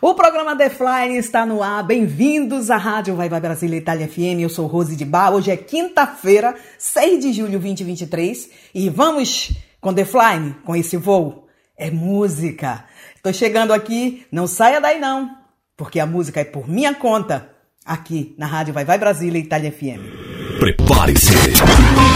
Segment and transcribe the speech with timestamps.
[0.00, 1.82] O programa The Fly está no ar.
[1.82, 4.40] Bem-vindos à Rádio Vai Vai Brasília Itália FM.
[4.40, 5.32] Eu sou Rose de Bar.
[5.32, 8.50] Hoje é quinta-feira, 6 de julho de 2023.
[8.74, 11.46] E vamos com The Fly, com esse voo.
[11.76, 12.84] É música.
[13.22, 15.30] Tô chegando aqui, não saia daí não,
[15.76, 17.48] porque a música é por minha conta,
[17.84, 20.58] aqui na Rádio Vai Vai Brasília Itália FM.
[20.58, 21.32] Prepare-se.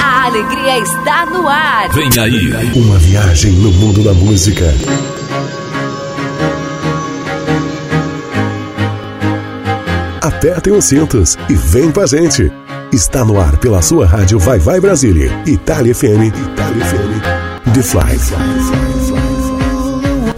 [0.02, 1.88] A alegria está no ar.
[1.92, 2.52] Vem aí.
[2.76, 4.66] Uma viagem no mundo da música.
[10.28, 12.52] Apertem os cintos e vem com a gente.
[12.92, 17.22] Está no ar pela sua rádio Vai Vai Brasília, Itália FM, Itália FM.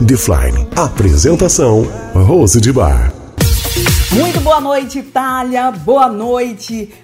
[0.06, 0.68] The Fly.
[0.76, 1.82] Apresentação
[2.14, 3.12] Rose de Bar.
[4.12, 5.72] Muito boa noite, Itália.
[5.72, 6.94] Boa noite,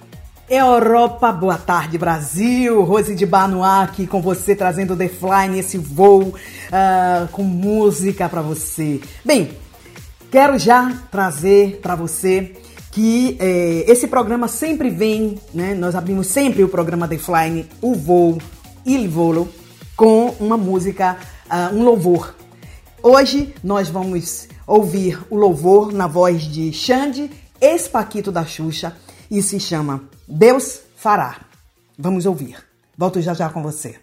[0.49, 1.29] Europa.
[1.33, 2.81] Boa tarde, Brasil.
[2.83, 7.43] Rose de Bar no ar aqui com você, trazendo The Fly nesse voo uh, com
[7.43, 9.01] música para você.
[9.25, 9.51] Bem,
[10.31, 12.55] quero já trazer para você
[12.97, 15.75] que eh, esse programa sempre vem, né?
[15.75, 18.39] Nós abrimos sempre o programa The Fly, o voo,
[18.83, 19.47] il volo,
[19.95, 22.33] com uma música, uh, um louvor.
[23.03, 27.29] Hoje nós vamos ouvir o louvor na voz de Xande,
[27.61, 28.95] ex-paquito da Xuxa,
[29.29, 31.41] e se chama Deus Fará.
[31.99, 32.57] Vamos ouvir.
[32.97, 33.95] Volto já já com você.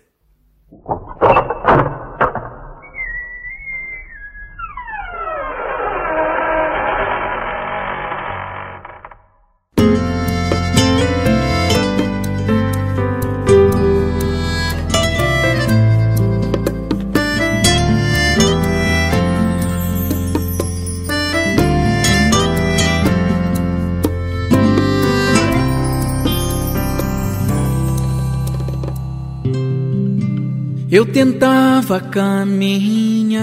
[30.94, 33.42] Eu tentava caminhar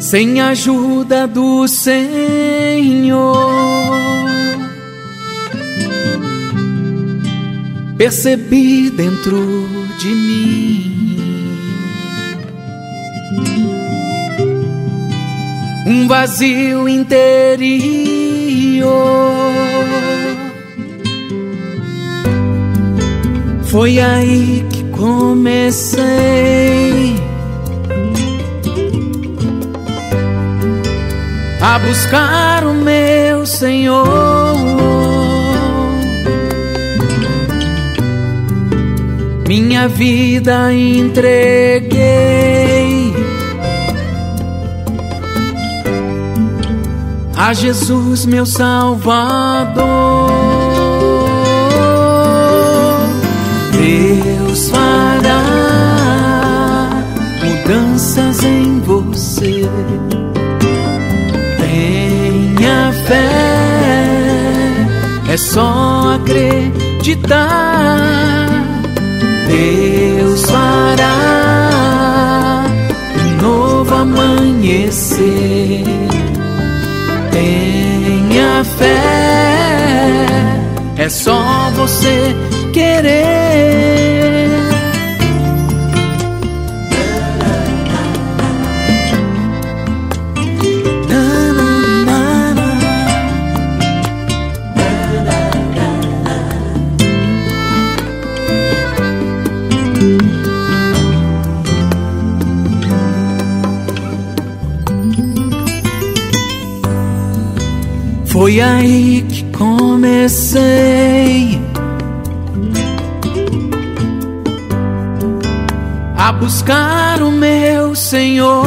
[0.00, 3.36] sem ajuda do Senhor.
[7.96, 9.68] Percebi dentro
[10.00, 10.92] de mim
[15.86, 17.66] um vazio interior.
[23.76, 26.02] Foi aí que comecei
[31.60, 34.06] a buscar o meu Senhor.
[39.46, 42.00] Minha vida entreguei
[47.36, 49.76] a Jesus, meu Salvador.
[54.56, 55.42] Deus fará
[57.44, 59.68] mudanças em você.
[61.58, 63.28] Tenha fé,
[65.30, 67.98] é só acreditar.
[69.46, 71.10] Deus fará
[73.20, 75.84] um novo amanhecer.
[77.30, 78.96] Tenha fé,
[80.96, 82.34] é só você
[82.72, 84.45] querer.
[108.46, 110.60] Foi aí que comecei
[116.16, 118.64] a buscar o meu Senhor.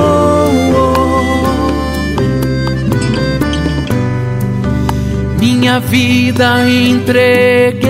[5.40, 7.88] Minha vida entreguei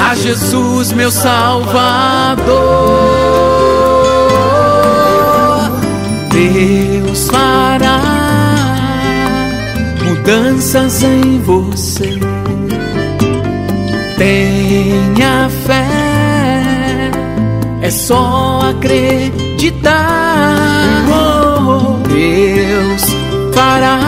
[0.00, 2.46] a Jesus, meu Salvador.
[6.36, 8.02] Deus fará
[10.04, 12.10] mudanças em você.
[14.18, 17.10] Tenha fé,
[17.80, 19.94] é só acreditar.
[21.08, 23.02] Oh, Deus
[23.54, 23.98] fará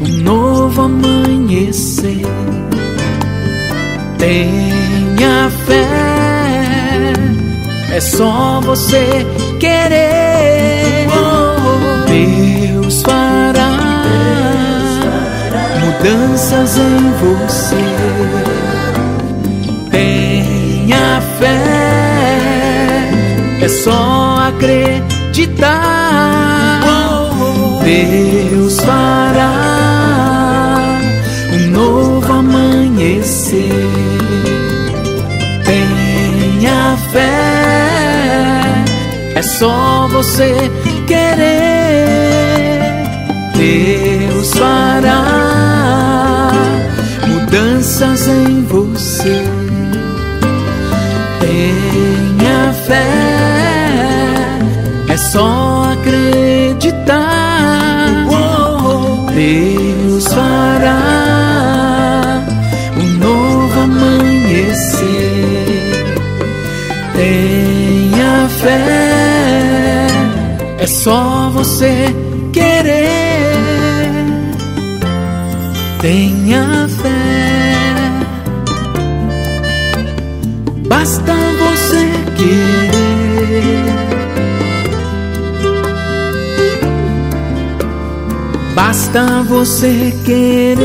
[0.00, 2.24] um novo amanhecer.
[4.16, 7.12] Tenha fé,
[7.94, 9.26] é só você
[9.64, 11.08] querer.
[12.06, 13.72] Deus fará
[15.80, 17.84] mudanças em você.
[19.90, 21.54] Tenha fé,
[23.62, 25.74] é só acreditar.
[27.84, 29.54] Deus fará
[31.52, 33.70] um novo amanhecer.
[35.64, 37.53] Tenha fé
[39.34, 40.54] é só você
[41.06, 42.04] querer.
[43.56, 45.24] Deus fará
[47.26, 49.44] mudanças em você.
[51.40, 53.06] Tenha fé,
[55.08, 55.73] é só
[71.04, 72.06] só você
[72.50, 73.02] querer.
[76.00, 77.84] Tenha fé,
[80.88, 82.08] basta você
[82.38, 83.84] querer.
[88.74, 90.84] Basta você querer.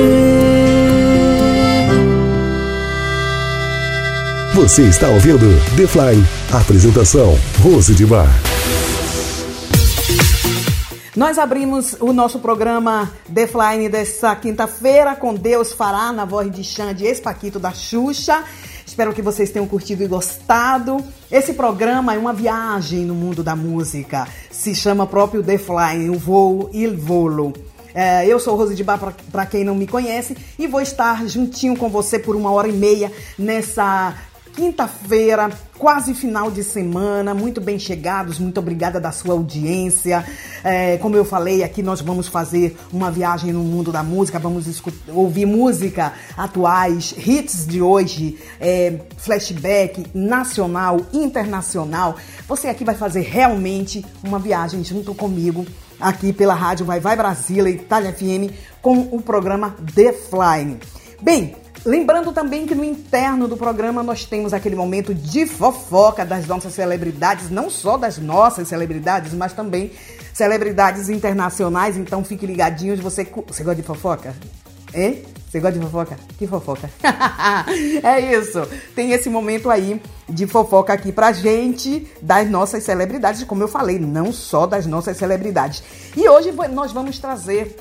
[4.54, 6.24] Você está ouvindo The Fly.
[6.52, 8.30] Apresentação Rose de Bar.
[11.20, 16.64] Nós abrimos o nosso programa The Flying dessa quinta-feira com Deus Fará, na voz de
[16.64, 18.42] Xande, ex-paquito da Xuxa.
[18.88, 21.04] Espero que vocês tenham curtido e gostado.
[21.30, 24.30] Esse programa é uma viagem no mundo da música.
[24.50, 27.52] Se chama próprio The Flying, o voo e volo.
[27.94, 29.00] É, eu sou Rose de Bar,
[29.30, 32.72] para quem não me conhece, e vou estar juntinho com você por uma hora e
[32.72, 34.16] meia nessa
[34.56, 37.34] quinta-feira, quase final de semana.
[37.34, 40.26] Muito bem chegados, muito obrigada da sua audiência.
[40.64, 44.82] É, como eu falei, aqui nós vamos fazer uma viagem no mundo da música, vamos
[45.08, 52.16] ouvir música atuais, hits de hoje, é, flashback nacional, internacional.
[52.48, 55.66] Você aqui vai fazer realmente uma viagem junto comigo
[56.00, 60.80] aqui pela rádio Vai Vai Brasília, Itália FM, com o programa The Flying.
[61.22, 66.46] Bem, lembrando também que no interno do programa nós temos aquele momento de fofoca das
[66.48, 69.92] nossas celebridades, não só das nossas celebridades, mas também
[70.34, 71.98] celebridades internacionais.
[71.98, 73.00] Então fique ligadinhos.
[73.00, 74.36] Você, você gosta de fofoca?
[74.94, 75.24] Hein?
[75.50, 76.16] Você gosta de fofoca?
[76.38, 76.90] Que fofoca?
[78.04, 78.62] é isso.
[78.96, 83.98] Tem esse momento aí de fofoca aqui pra gente das nossas celebridades, como eu falei,
[83.98, 85.84] não só das nossas celebridades.
[86.16, 87.76] E hoje nós vamos trazer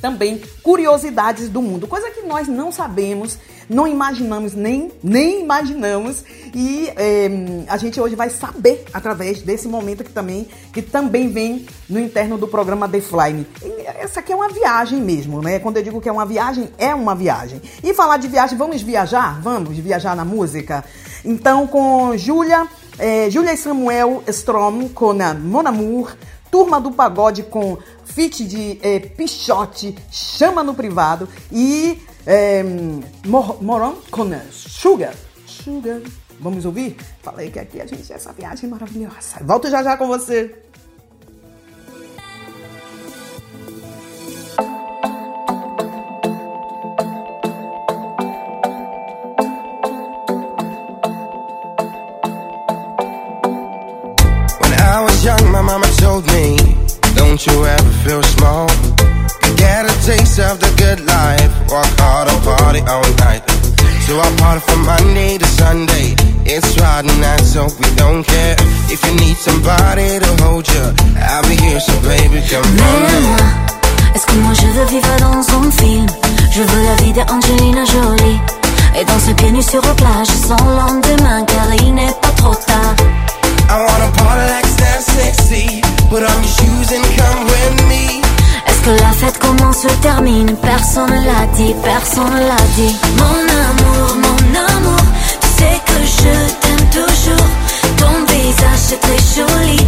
[0.00, 6.24] também curiosidades do mundo, coisa que nós não sabemos, não imaginamos, nem, nem imaginamos,
[6.54, 7.28] e é,
[7.68, 12.38] a gente hoje vai saber através desse momento que também, que também vem no interno
[12.38, 13.46] do programa The Fly.
[13.84, 15.58] Essa aqui é uma viagem mesmo, né?
[15.58, 17.60] Quando eu digo que é uma viagem, é uma viagem.
[17.82, 19.40] E falar de viagem, vamos viajar?
[19.42, 20.84] Vamos viajar na música?
[21.24, 22.66] Então, com Júlia,
[22.98, 26.16] é, Júlia e Samuel Strom, com Mon Amour,
[26.50, 32.62] Turma do Pagode com fit de é, Pichote, Chama no Privado e é,
[33.26, 35.14] Mor Moron com Sugar.
[35.46, 36.00] Sugar.
[36.40, 36.96] Vamos ouvir?
[37.22, 39.38] Falei que aqui a gente é essa viagem maravilhosa.
[39.42, 40.54] Volto já já com você.
[55.28, 55.47] young, my mama
[56.26, 56.56] me,
[57.14, 58.66] don't you ever feel small?
[59.56, 63.42] Get a taste of the good life, work hard and party all night.
[64.06, 66.16] So I party from Monday to Sunday.
[66.44, 68.56] It's Friday night, so we don't care.
[68.88, 70.84] If you need somebody to hold you,
[71.20, 73.22] I'll be here, so baby, come on.
[73.28, 73.44] moi,
[74.14, 76.06] est-ce que moi je veux vivre dans un film?
[76.50, 78.40] Je veux la vie d'Angelina Jolie.
[78.98, 82.96] Et danser pieds nus sur la plage sans lendemain, car il n'est pas trop tard.
[83.70, 85.77] I wanna party like stand sexy
[86.10, 88.22] Put on your shoes and come with me.
[88.66, 90.56] Est-ce que la fête commence ou termine?
[90.56, 92.96] Personne l'a dit, personne l'a dit.
[93.18, 95.04] Mon amour, mon amour
[95.40, 97.48] Tu sais que je t'aime toujours.
[97.98, 99.86] Ton visage c'est très joli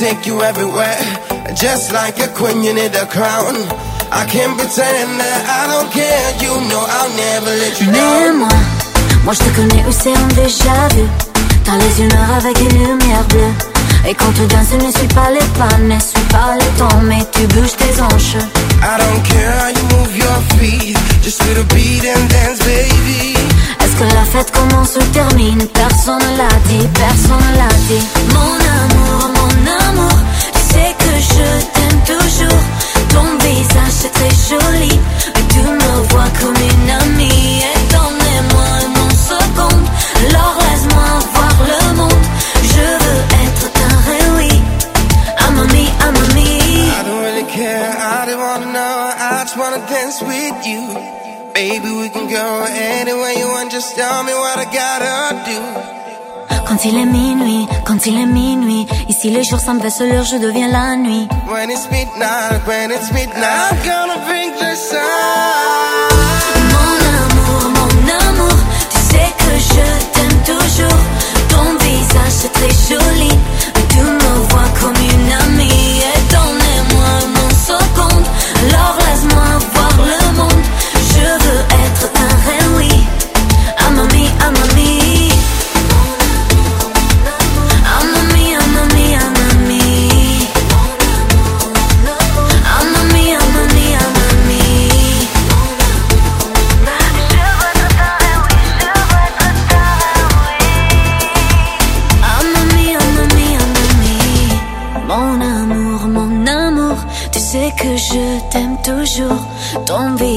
[0.00, 0.96] take you everywhere.
[1.54, 3.52] Just like a queen, you need a crown.
[4.10, 6.28] I can't pretend that I don't care.
[6.40, 8.08] You know I'll never let you down.
[8.08, 8.56] Mais moi,
[9.24, 11.04] moi je te connais où c'est un déjà vu.
[11.64, 13.54] T'as les yeux noirs avec une lumière bleue.
[14.08, 17.22] Et quand tu danses, ne suis pas les pas, ne suis pas les temps, mais
[17.32, 18.40] tu bouges tes hanches.
[18.82, 20.96] I don't care how you move your feet.
[21.22, 23.36] Just to the beat and dance, baby.
[24.00, 28.06] Que la fête commence ou termine Personne ne l'a dit, personne ne l'a dit.
[28.32, 29.52] Mon amour, mon
[29.88, 30.18] amour,
[30.54, 32.64] tu sais que je t'aime toujours.
[33.10, 34.98] Ton visage c'est très joli,
[35.34, 37.60] mais tu me vois comme une amie.
[37.60, 39.86] Et donnez-moi mon seconde,
[40.24, 42.24] alors laisse-moi voir le monde.
[42.72, 44.62] Je veux être ta réunie.
[45.40, 46.48] I'm a me, I'm a me.
[46.88, 51.19] I don't really care, I don't wanna know, I just wanna dance with you.
[51.60, 55.58] Baby, we can go anywhere you want, just tell me what I gotta do.
[56.66, 60.36] Quand il est minuit, quand il est minuit, ici les jours s'en sur l'heure, je
[60.36, 61.28] deviens la nuit.
[61.52, 65.00] When it's midnight, when it's midnight, I'm gonna bring the sun.
[66.72, 67.92] Mon amour, mon
[68.24, 68.58] amour,
[68.92, 71.00] tu sais que je t'aime toujours.
[71.50, 73.32] Ton visage c'est très joli,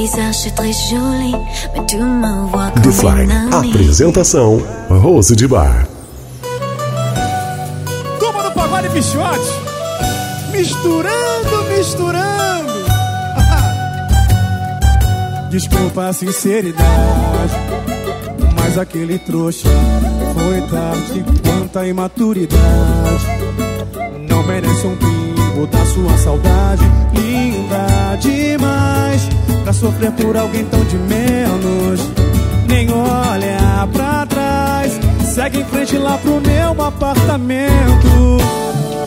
[0.03, 1.33] visage c'est très joli,
[1.73, 3.23] mais tu me vois comme Define.
[3.23, 3.71] une amie.
[3.71, 5.85] Apresentação: Rose de Bar.
[8.19, 9.51] Turma do Pagode Bichote,
[10.51, 12.73] misturando, misturando.
[15.51, 17.53] Desculpa a sinceridade,
[18.59, 19.69] mas aquele trouxa
[20.33, 23.25] foi tarde quanta imaturidade.
[24.29, 24.95] Não merece um
[25.67, 26.83] da sua saudade,
[27.13, 29.29] linda demais
[29.63, 32.01] pra sofrer por alguém tão de menos.
[32.67, 34.99] Nem olha pra trás,
[35.33, 38.37] segue em frente lá pro meu apartamento.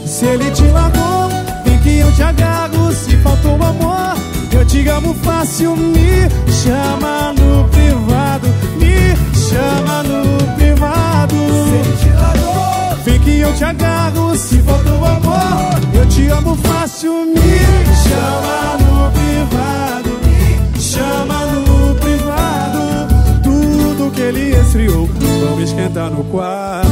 [0.06, 1.28] Se ele te largou,
[1.64, 2.92] vem que eu te agarro.
[2.92, 4.16] Se faltou amor,
[4.52, 5.76] eu te amo fácil.
[5.76, 8.48] Me chama no privado,
[8.78, 11.34] me chama no privado.
[11.34, 14.36] Se ele te largou, vem que eu te agarro.
[14.36, 17.26] Se faltou amor, eu te amo fácil.
[17.26, 17.58] Me
[18.04, 23.42] chama no privado, me chama no privado.
[23.42, 25.08] Tudo que ele esfriou,
[25.46, 26.90] vamos esquentar no quarto.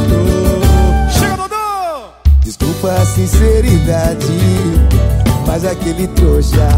[1.12, 2.12] Chega, Dodô!
[2.40, 4.26] Desculpa a sinceridade,
[5.46, 6.68] mas aquele trouxa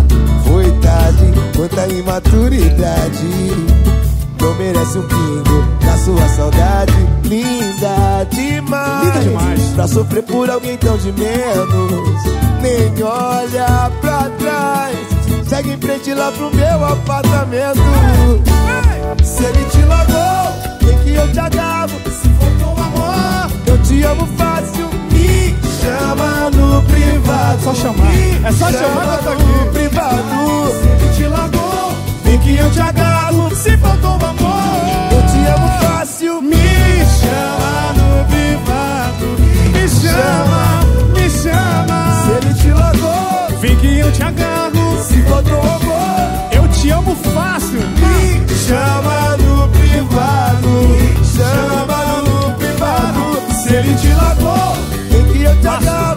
[0.45, 3.26] foi tarde, quanta imaturidade.
[4.47, 6.93] Não merece um pingo da sua saudade,
[7.25, 9.05] linda demais.
[9.05, 9.61] Linda demais.
[9.75, 12.23] Pra sofrer por alguém tão de menos,
[12.62, 14.97] nem olha pra trás.
[15.49, 17.81] Segue em frente lá pro meu apartamento.
[19.25, 22.00] Se ele te largou, vem que eu te agarro.
[22.05, 24.88] Se faltou amor, eu te amo fácil.
[25.11, 27.65] Me chama no privado.
[27.65, 28.12] Só chamar.
[28.45, 29.71] É só chamar no aqui.
[29.73, 30.23] privado.
[30.71, 31.65] Se ele te largou,
[32.47, 33.55] que eu te agarro.
[33.57, 36.43] Se faltou amor, Eu te amo fácil.
[36.43, 36.57] me
[37.19, 39.26] chama no privado.
[39.73, 40.81] Me chama,
[41.15, 41.99] me chama.
[42.23, 45.03] Se ele te largou, Vem que eu te agarro.
[45.03, 47.81] se faltou amor, Eu te amo fácil.
[47.81, 50.69] me chama no privado.
[50.69, 53.55] Me chama no privado.
[53.61, 54.76] Se ele te largou,
[55.11, 56.15] Vem que eu te agarro.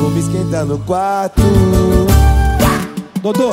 [0.00, 1.42] Vou me esquentar no quarto.
[3.22, 3.52] Dodô,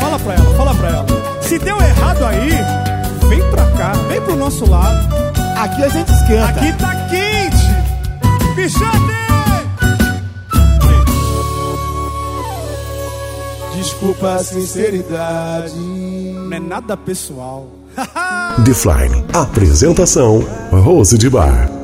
[0.00, 1.06] fala pra ela, fala pra ela.
[1.40, 2.50] Se deu errado aí,
[3.28, 5.08] vem pra cá, vem pro nosso lado.
[5.58, 6.44] Aqui a gente esquenta.
[6.44, 8.54] Aqui tá quente.
[8.54, 9.18] Bichote!
[13.76, 15.74] Desculpa a sinceridade.
[15.74, 17.68] Não é nada pessoal.
[18.64, 19.24] Define.
[19.32, 21.77] Apresentação: Rose de Bar.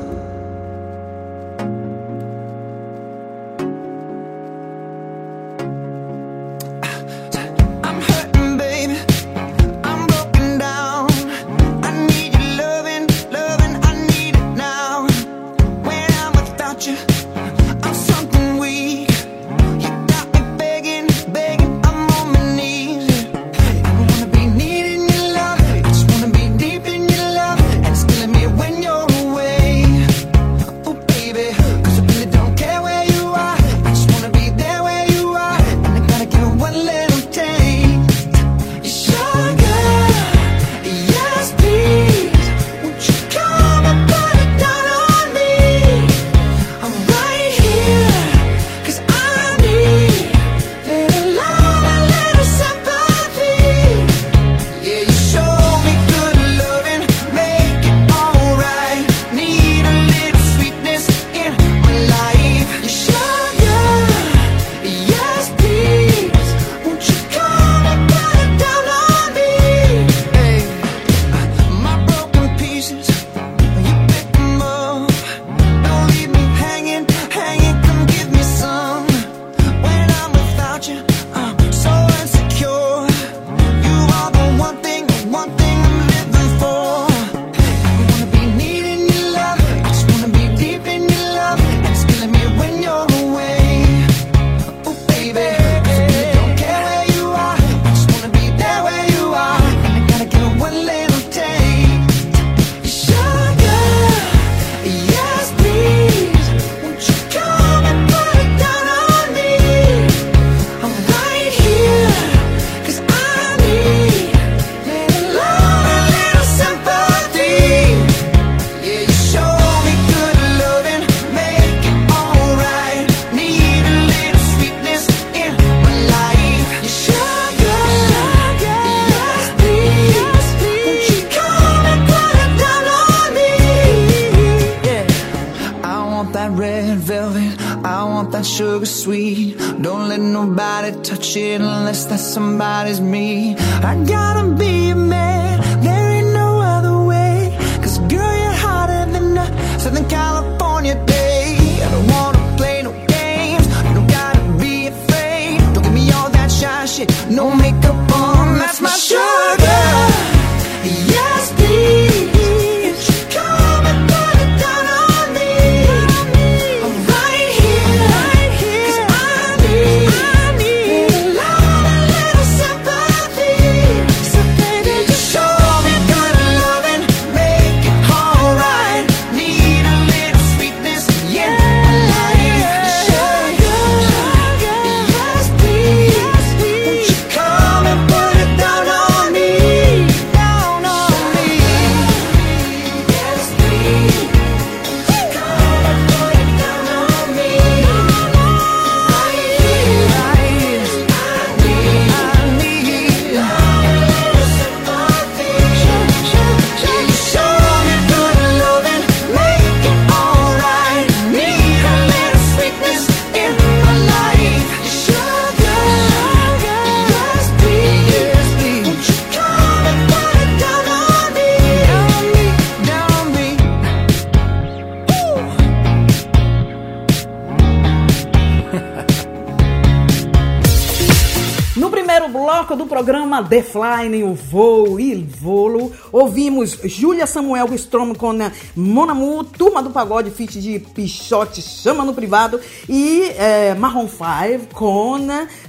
[233.05, 239.83] Programa The Flying, o voo e volo, ouvimos Júlia Samuel Strom com a Monamu, Turma
[239.83, 245.17] do Pagode, feat de Pichote, Chama no Privado, e eh, Marron 5 com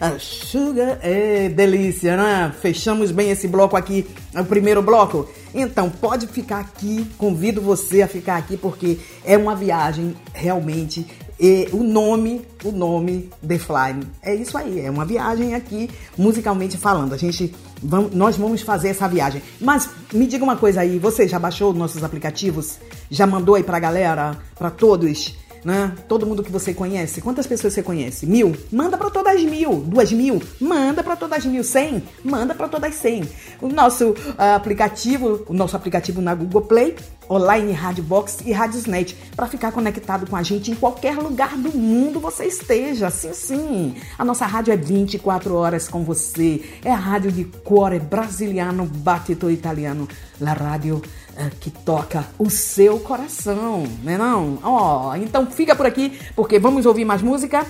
[0.00, 2.54] a Sugar, é delícia, né?
[2.58, 5.28] Fechamos bem esse bloco aqui, o primeiro bloco.
[5.54, 11.06] Então, pode ficar aqui, convido você a ficar aqui, porque é uma viagem realmente
[11.38, 14.00] e o nome, o nome The Fly.
[14.22, 17.12] É isso aí, é uma viagem aqui, musicalmente falando.
[17.12, 19.42] A gente, vamos, nós vamos fazer essa viagem.
[19.60, 22.78] Mas me diga uma coisa aí, você já baixou nossos aplicativos?
[23.10, 25.36] Já mandou aí pra galera, pra todos?
[25.64, 25.92] Né?
[26.06, 27.20] Todo mundo que você conhece.
[27.20, 28.24] Quantas pessoas você conhece?
[28.24, 28.56] Mil?
[28.70, 29.80] Manda para todas mil.
[29.80, 30.40] Duas mil?
[30.60, 31.64] Manda para todas mil.
[31.64, 32.04] Cem?
[32.22, 33.28] Manda para todas cem.
[33.60, 36.94] O nosso ah, aplicativo, o nosso aplicativo na Google Play,
[37.30, 41.76] online Rádio Box e Radiosnet, para ficar conectado com a gente em qualquer lugar do
[41.76, 43.10] mundo você esteja.
[43.10, 43.94] Sim, sim.
[44.18, 46.64] A nossa rádio é 24 horas com você.
[46.84, 50.08] É a rádio de cuore brasiliano, battito italiano.
[50.40, 51.02] La rádio
[51.36, 54.58] eh, que toca o seu coração, né não?
[54.62, 57.66] Ó, então fica por aqui, porque vamos ouvir mais música.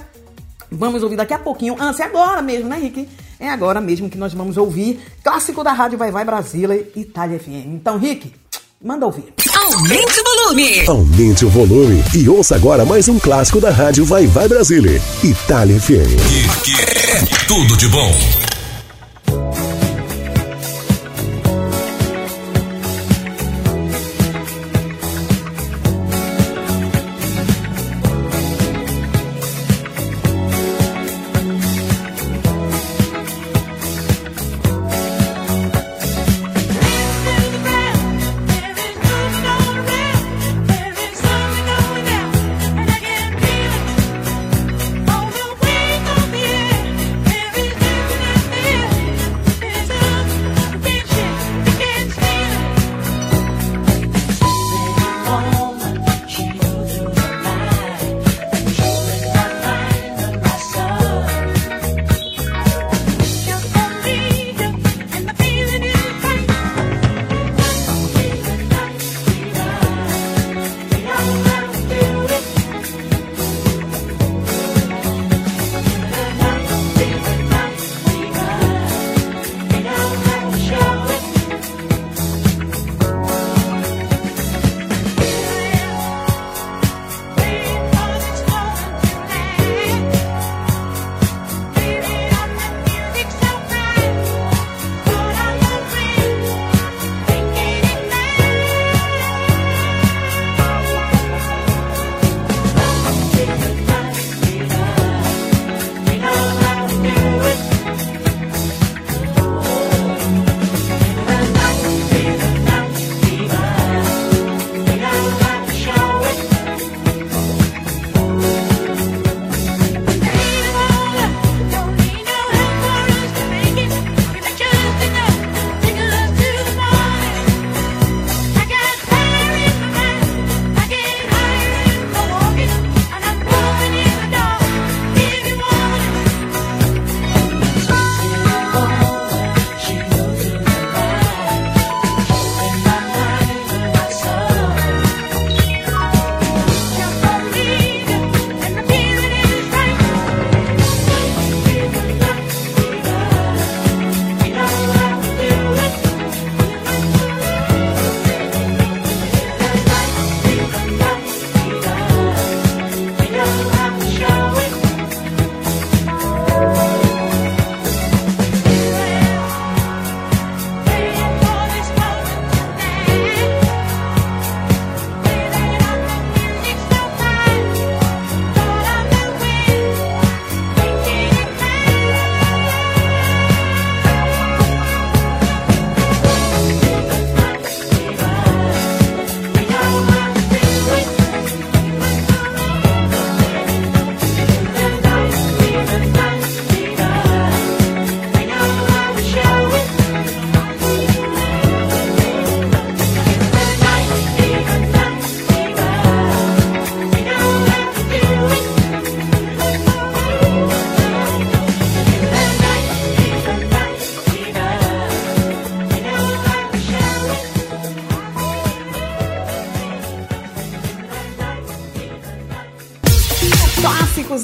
[0.71, 1.77] Vamos ouvir daqui a pouquinho.
[1.79, 3.09] Antes, é agora mesmo, né, Rick?
[3.39, 7.67] É agora mesmo que nós vamos ouvir clássico da Rádio Vai Vai Brasília, Itália FM.
[7.75, 8.33] Então, Rick,
[8.87, 9.25] manda ouvir.
[9.53, 10.89] Aumente o volume.
[10.89, 15.81] Aumente o volume e ouça agora mais um clássico da rádio Vai Vai Brasília, Itália
[15.81, 16.55] FM.
[16.57, 18.13] Aqui é tudo de bom.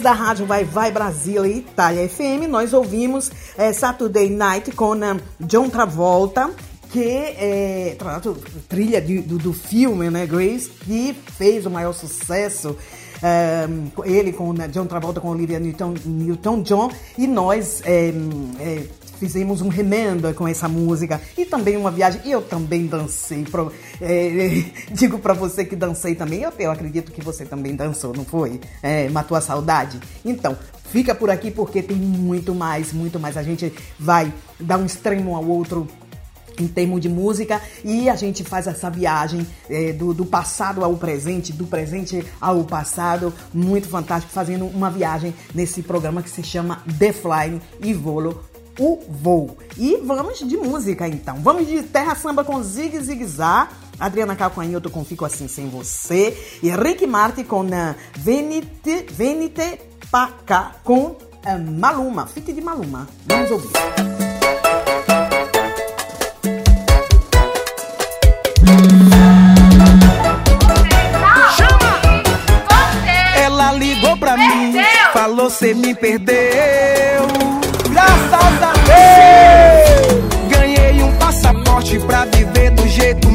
[0.00, 4.94] Da Rádio Vai Vai Brasil e Itália FM, nós ouvimos é, Saturday Night com
[5.40, 6.50] John Travolta,
[6.90, 7.96] que é
[8.68, 12.76] trilha de, do, do, filme, né, Grace, que fez o maior sucesso.
[13.22, 17.80] Um, ele com né, John Travolta com Olivia Newton, Newton John e nós
[19.22, 22.20] fizemos um remenda com essa música e também uma viagem.
[22.24, 23.44] E eu também dancei.
[23.44, 26.42] Pro, é, digo para você que dancei também.
[26.42, 28.60] Eu, eu, acredito que você também dançou, não foi?
[28.82, 30.00] É, matou a saudade.
[30.24, 30.58] Então,
[30.90, 33.36] fica por aqui porque tem muito mais, muito mais.
[33.36, 35.86] A gente vai dar um extremo ao outro
[36.58, 40.96] em termos de música e a gente faz essa viagem é, do, do, passado ao
[40.96, 46.82] presente, do presente ao passado, muito fantástico, fazendo uma viagem nesse programa que se chama
[46.98, 49.56] The Flying e Volo o voo.
[49.76, 51.40] E vamos de música então.
[51.40, 53.68] Vamos de Terra Samba com Zig Zig Zá.
[53.98, 56.36] Adriana Calcanhoto com Fico Assim Sem Você.
[56.62, 59.80] E Rick Martin com uh, Venite, Venite
[60.10, 61.18] Pacá com uh,
[61.78, 62.26] Maluma.
[62.26, 63.08] Fique de Maluma.
[63.26, 63.70] Vamos ouvir.
[73.36, 74.74] Ela ligou pra mim,
[75.12, 77.41] falou cê me perdeu.
[82.52, 83.31] Viver do jeito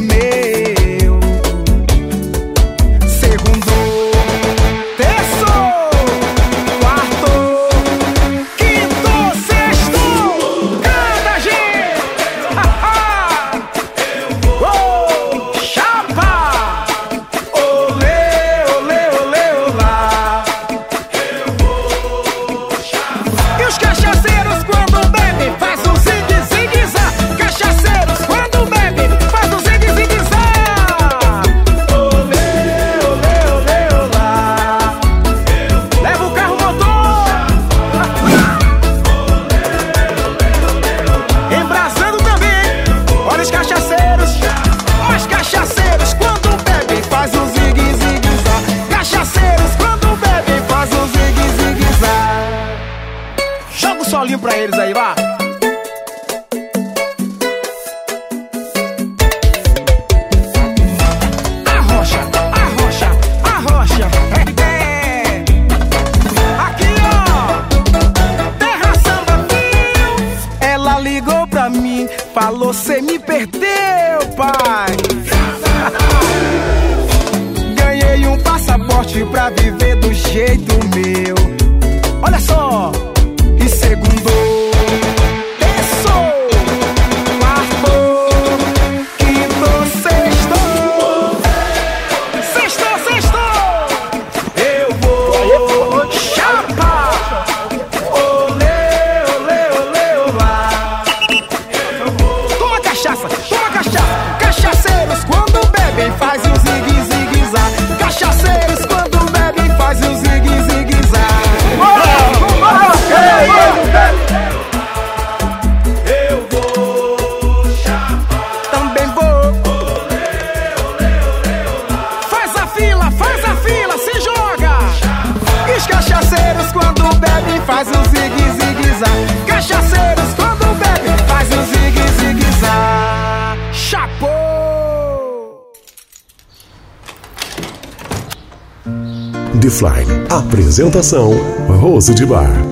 [140.78, 141.32] Apresentação:
[141.68, 142.66] Rose de Bar.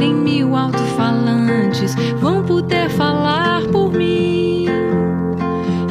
[0.00, 4.64] Nem mil alto-falantes vão poder falar por mim.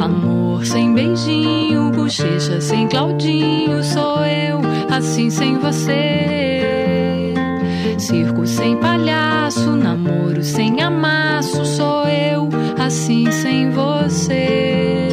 [0.02, 7.36] Amor sem beijinho, bochecha sem Claudinho, sou eu, assim sem você.
[8.00, 15.10] Circo sem palhaço, namoro sem amasso, sou eu, assim sem você.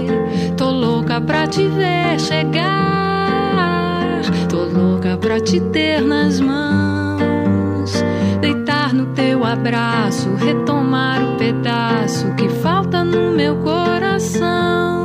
[0.56, 2.62] Tô louca pra te ver chegar,
[4.48, 6.95] tô louca pra te ter nas mãos,
[9.46, 14.95] abraço, retomar o pedaço que falta no meu coração.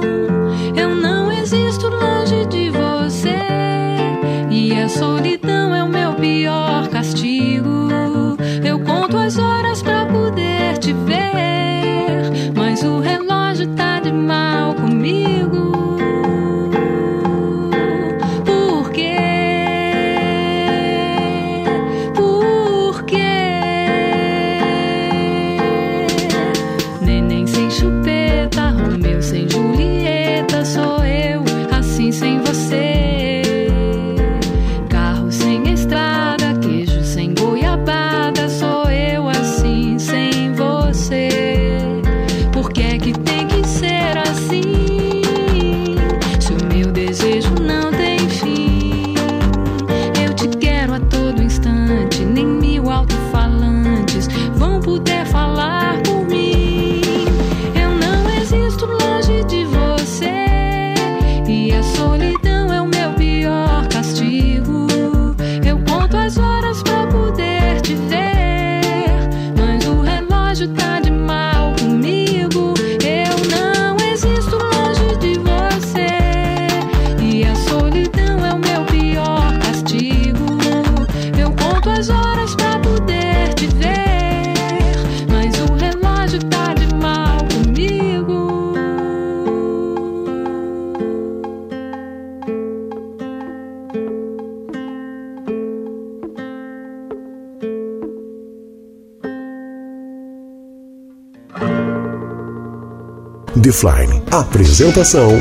[103.71, 104.21] Defline.
[104.31, 105.31] Apresentação: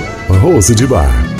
[0.41, 1.40] Rose de Bar.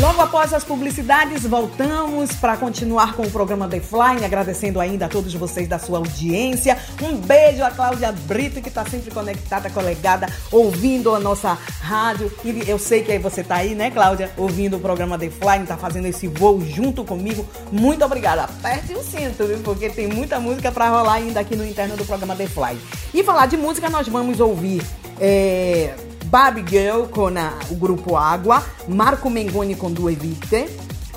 [0.00, 5.08] Logo após as publicidades, voltamos para continuar com o programa The Flying, agradecendo ainda a
[5.08, 6.78] todos vocês da sua audiência.
[7.02, 12.32] Um beijo a Cláudia Brito, que está sempre conectada, colegada, ouvindo a nossa rádio.
[12.44, 14.30] E eu sei que você está aí, né, Cláudia?
[14.36, 17.44] Ouvindo o programa The Flying, está fazendo esse voo junto comigo.
[17.72, 18.44] Muito obrigada.
[18.44, 19.58] Aperte o cinto, viu?
[19.64, 22.78] Porque tem muita música para rolar ainda aqui no interno do programa The Flying.
[23.12, 24.80] E falar de música, nós vamos ouvir.
[25.20, 25.92] É...
[26.28, 30.68] Barbie Girl com a, o grupo Água, Marco Mengoni com Due Vite,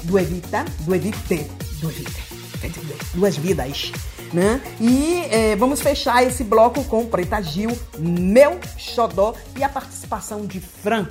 [0.03, 1.47] Due Vita, Due Vite,
[1.81, 2.23] Due Vite,
[3.13, 3.91] Duas Vidas,
[4.31, 4.61] né?
[4.79, 10.61] E é, vamos fechar esse bloco com Preta Gil, Meu Xodó e a participação de
[10.61, 11.07] Fran.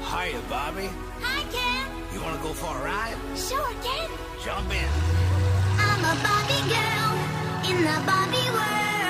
[0.00, 0.88] Hiya, Bobby.
[1.20, 2.14] Hi, Ken.
[2.14, 3.16] You wanna go for a ride?
[3.36, 4.08] Sure, Ken.
[4.42, 4.88] Jump in.
[5.78, 7.12] I'm a Barbie girl
[7.70, 9.01] in the Barbie world.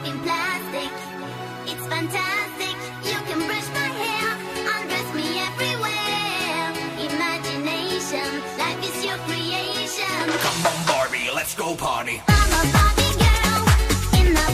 [0.00, 0.92] Life in plastic,
[1.66, 2.76] it's fantastic.
[3.04, 4.28] You can brush my hair,
[4.74, 6.72] undress me everywhere.
[7.12, 10.24] Imagination, life is your creation.
[10.40, 12.22] Come on, Barbie, let's go party.
[12.28, 13.62] I'm a Barbie girl
[14.20, 14.48] in the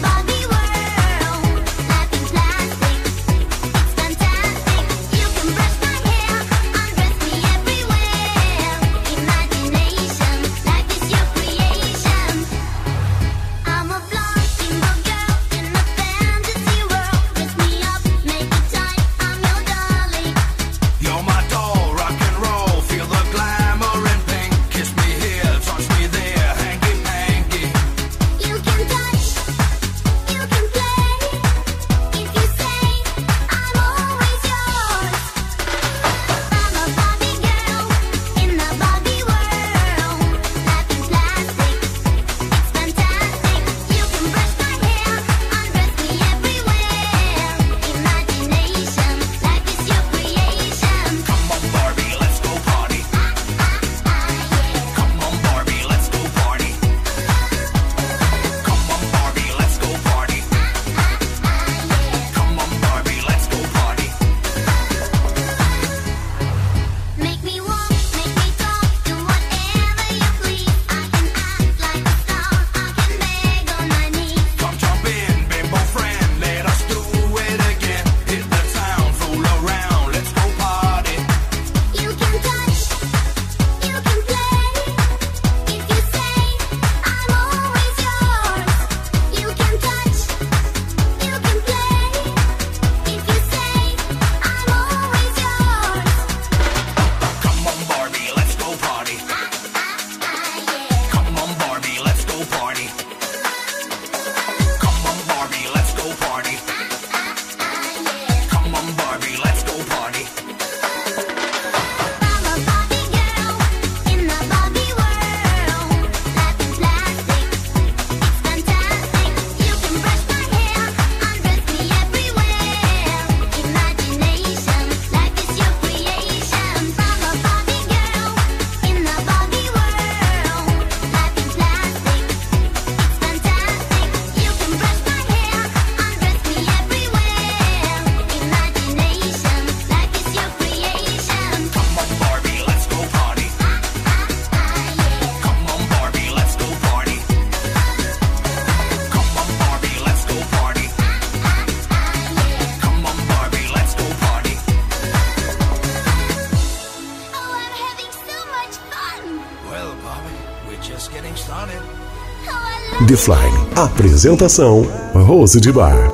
[163.26, 163.66] Defline.
[163.74, 166.12] Apresentação: Rose de Bar.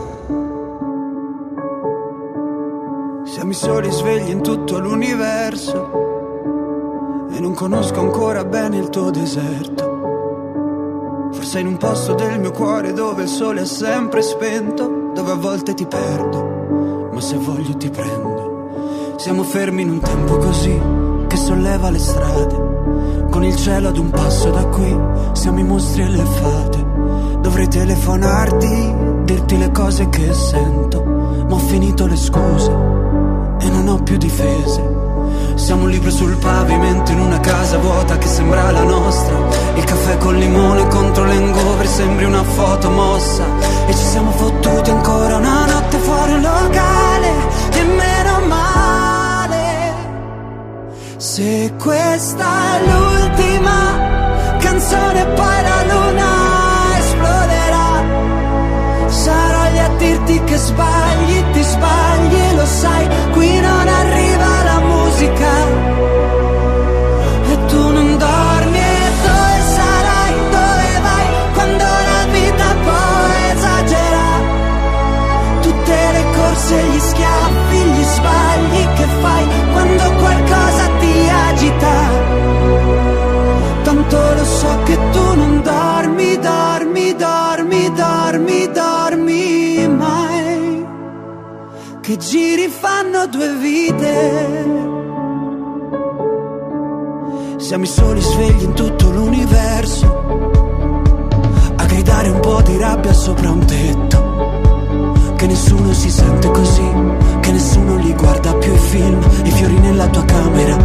[3.24, 5.90] Siamo i soli svegli in tutto l'universo
[7.30, 11.28] e non conosco ancora bene il tuo deserto.
[11.32, 15.36] Forse in un posto del mio cuore dove il sole è sempre spento, dove a
[15.36, 19.16] volte ti perdo, ma se voglio ti prendo.
[19.16, 20.80] Siamo fermi in un tempo così
[21.26, 22.70] che solleva le strade.
[23.30, 24.98] Con il cielo ad un passo da qui,
[25.32, 26.81] siamo i mostri e le fate.
[27.52, 28.94] Dovrei telefonarti,
[29.24, 34.82] dirti le cose che sento, ma ho finito le scuse e non ho più difese.
[35.56, 39.36] Siamo un libro sul pavimento in una casa vuota che sembra la nostra.
[39.74, 43.44] Il caffè col limone contro l'engover sembri una foto mossa.
[43.86, 47.28] E ci siamo fottuti ancora una notte fuori un locale.
[47.70, 49.94] E meno male.
[51.18, 56.51] Se questa è l'ultima canzone, poi la luna
[60.02, 66.01] dirti che sbagli, ti sbagli lo sai, qui non arriva la musica.
[92.22, 94.80] Giri fanno due vite.
[97.56, 100.06] Siamo i soli svegli in tutto l'universo.
[101.76, 105.34] A gridare un po' di rabbia sopra un tetto.
[105.36, 106.92] Che nessuno si sente così,
[107.40, 110.76] che nessuno li guarda più i film, i fiori nella tua camera,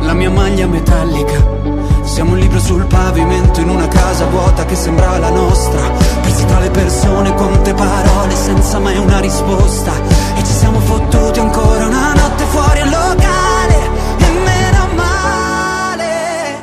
[0.00, 1.54] la mia maglia metallica.
[2.02, 5.95] Siamo un libro sul pavimento in una casa vuota che sembra la nostra.
[6.26, 9.92] Persi tra le persone, quante parole senza mai una risposta.
[10.34, 13.90] E ci siamo fottuti ancora una notte fuori al locale.
[14.18, 16.58] E meno male.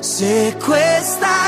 [0.00, 1.45] Se questa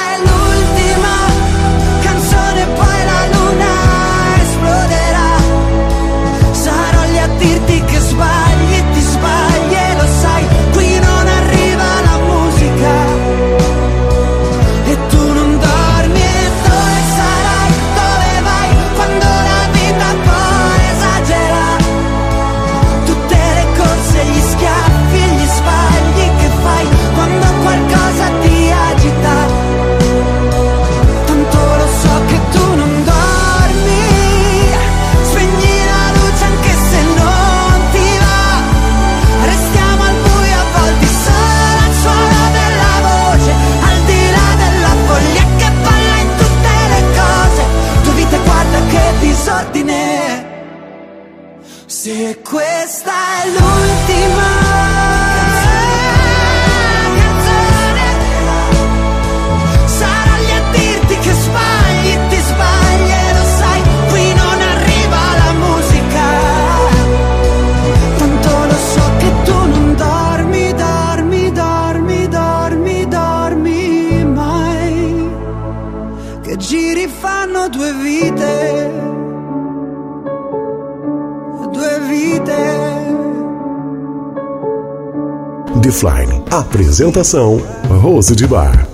[85.79, 86.43] Defline.
[86.51, 88.87] Apresentação: Rose de Bar.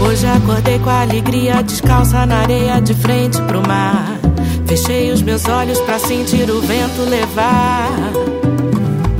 [0.00, 4.17] Hoje acordei com alegria, descalça na areia, de frente pro mar.
[4.68, 7.88] Fechei os meus olhos pra sentir o vento levar.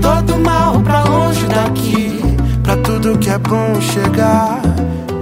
[0.03, 2.21] Todo mal pra longe daqui,
[2.63, 4.61] pra tudo que é bom chegar.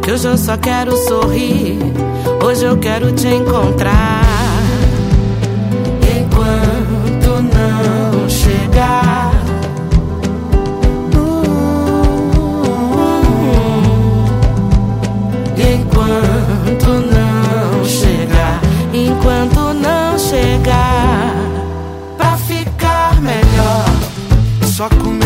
[0.03, 1.79] Que hoje eu só quero sorrir,
[2.45, 4.36] hoje eu quero te encontrar.
[24.77, 25.26] Só comer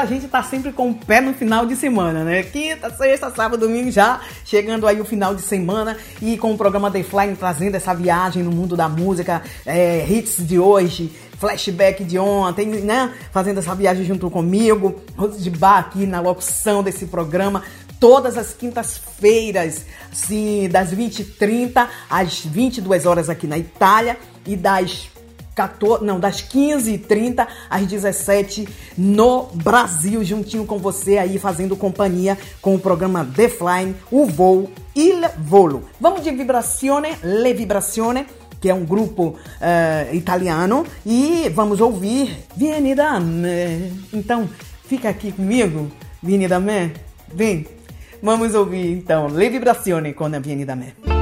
[0.00, 2.42] a gente tá sempre com o pé no final de semana, né?
[2.42, 6.90] Quinta, sexta, sábado, domingo já chegando aí o final de semana e com o programa
[6.90, 12.18] The Flying trazendo essa viagem no mundo da música, é, hits de hoje, flashback de
[12.18, 13.12] ontem, né?
[13.32, 17.62] Fazendo essa viagem junto comigo, Rose de Bar aqui na locução desse programa.
[17.98, 25.08] Todas as quintas-feiras, assim, das 20h30 às 22 horas aqui na Itália e das
[25.58, 32.76] 14, não, das 15h30 às 17 no Brasil, juntinho com você aí, fazendo companhia com
[32.76, 35.82] o programa The Flying, o voo Il Volo.
[36.00, 38.24] Vamos de Vibrazione, Le Vibrazione,
[38.60, 43.92] que é um grupo eh, italiano, e vamos ouvir Vieni da me.
[44.12, 44.48] Então,
[44.84, 45.90] fica aqui comigo,
[46.22, 46.92] Vieni da me,
[47.34, 47.66] vem.
[48.22, 51.17] Vamos ouvir então Le Vibrazione com a Vieni da me.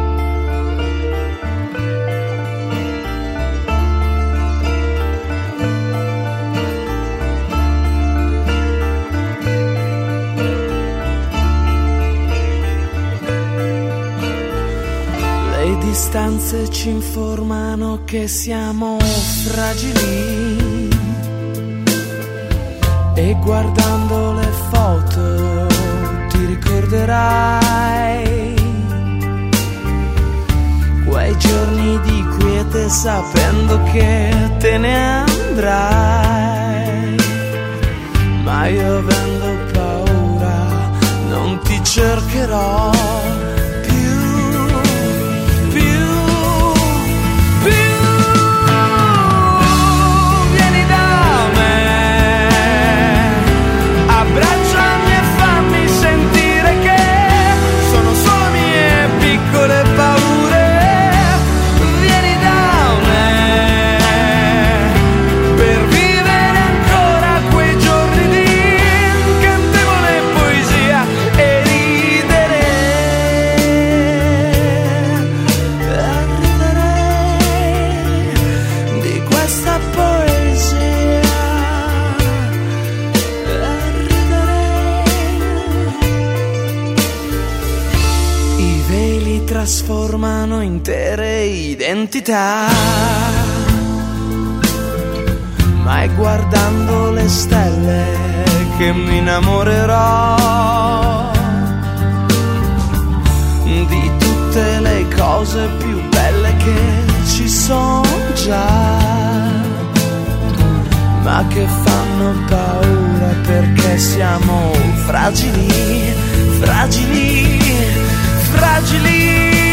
[15.96, 18.98] Distanze ci informano che siamo
[19.46, 20.90] fragili
[23.14, 25.66] e guardando le foto
[26.28, 28.54] ti ricorderai
[31.06, 37.16] quei giorni di quiete sapendo che te ne andrai.
[38.44, 40.66] Ma io avendo paura
[41.30, 43.25] non ti cercherò
[92.06, 92.68] identità.
[95.82, 98.04] Ma è guardando le stelle
[98.78, 100.34] che mi innamorerò
[103.64, 108.02] di tutte le cose più belle che ci sono
[108.34, 108.66] già,
[111.22, 114.72] ma che fanno paura perché siamo
[115.04, 116.14] fragili,
[116.60, 117.60] fragili,
[118.52, 119.65] fragili.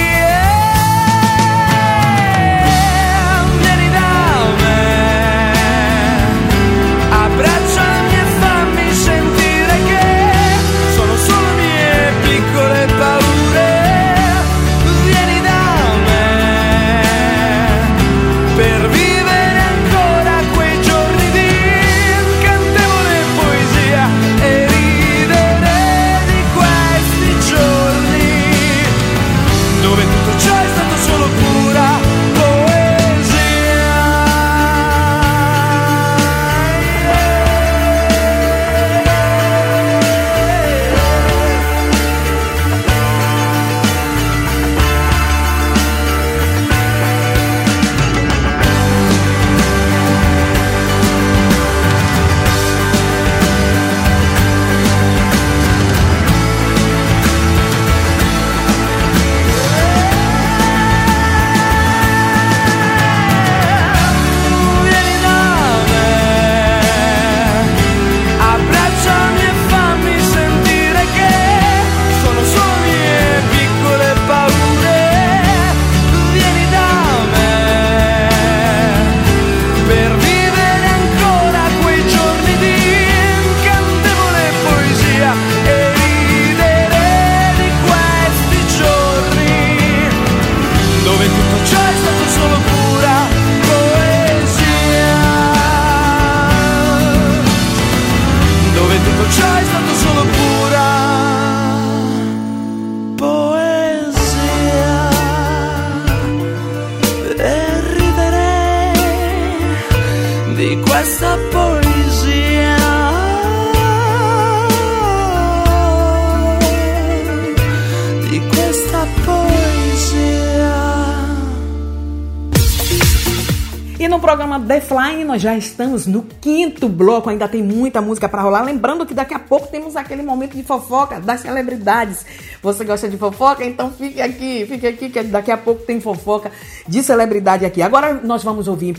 [124.82, 128.64] Flying nós já estamos no quinto bloco, ainda tem muita música para rolar.
[128.64, 132.26] Lembrando que daqui a pouco temos aquele momento de fofoca das celebridades.
[132.62, 133.66] Você gosta de fofoca?
[133.66, 136.52] Então fique aqui, fique aqui que daqui a pouco tem fofoca
[136.88, 137.82] de celebridade aqui.
[137.82, 138.98] Agora nós vamos ouvir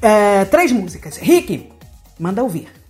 [0.00, 1.16] é, três músicas.
[1.16, 1.70] Rick,
[2.18, 2.83] manda ouvir.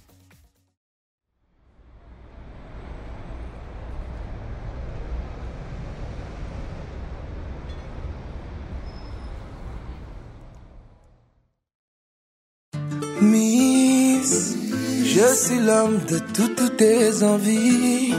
[15.60, 18.14] L'homme de toutes tes envies.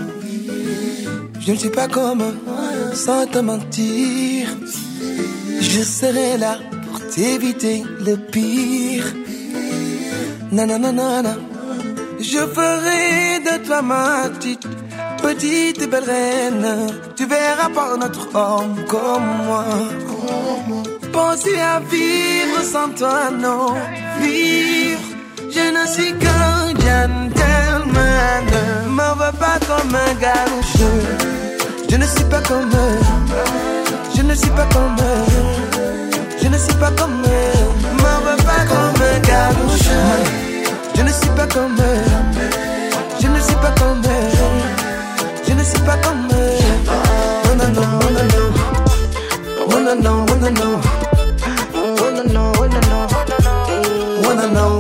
[1.40, 2.24] Je ne suis pas comme
[2.94, 4.48] sans te mentir.
[5.62, 9.06] Je serai là pour t'éviter le pire.
[10.52, 11.36] Nanana,
[12.20, 14.68] je ferai de toi ma petite,
[15.22, 16.68] petite belle reine.
[17.16, 19.66] Tu verras par notre homme comme moi.
[21.12, 23.68] Penser à vivre sans toi, non.
[24.22, 25.05] Vivre,
[25.56, 28.46] je ne suis qu'un gentleman.
[28.52, 30.84] Ne m'en veux pas comme un garouche.
[31.90, 33.00] Je ne suis pas comme eux.
[34.16, 35.26] Je ne suis pas comme eux.
[36.42, 37.54] Je ne suis pas comme eux.
[38.02, 39.92] M'en veux pas comme un garouche.
[40.96, 42.04] Je ne suis pas comme eux.
[43.22, 44.30] Je ne suis pas comme eux.
[45.48, 46.58] Je ne suis pas comme eux.
[47.46, 48.26] Oh non, oh non.
[49.68, 50.82] Oh non, oh non.
[51.74, 52.68] Oh non, oh
[54.54, 54.75] non.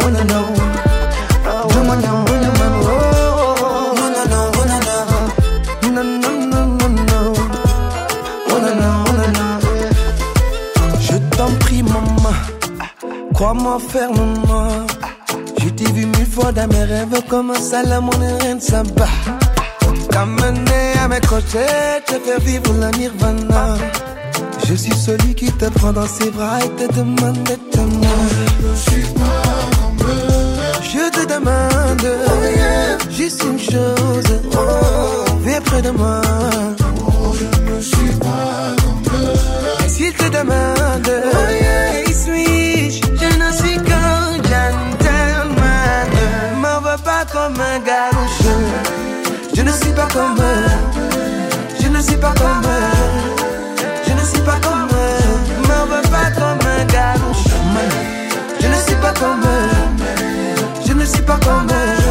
[13.77, 19.07] Je t'ai vu mille fois dans mes rêves comme un Salomon et reine Saba.
[20.09, 23.75] T'amener à mes côtés, te faire vivre la nirvana.
[24.65, 28.07] Je suis celui qui te prend dans ses bras et te demande de t'aimer.
[30.81, 32.07] Je te demande
[33.11, 34.39] juste une chose.
[34.53, 36.21] Oh, viens près de moi.
[39.85, 41.11] Et s'il te demande,
[42.07, 42.64] Je
[47.45, 48.47] comme un garouche.
[49.55, 50.67] Je ne suis pas comme eux.
[51.79, 53.75] Je ne suis pas comme eux.
[54.07, 55.67] Je ne suis pas comme eux.
[55.67, 57.47] M'en veux pas comme un garouche.
[58.59, 60.85] Je ne suis pas comme eux.
[60.87, 62.04] Je ne suis pas comme eux.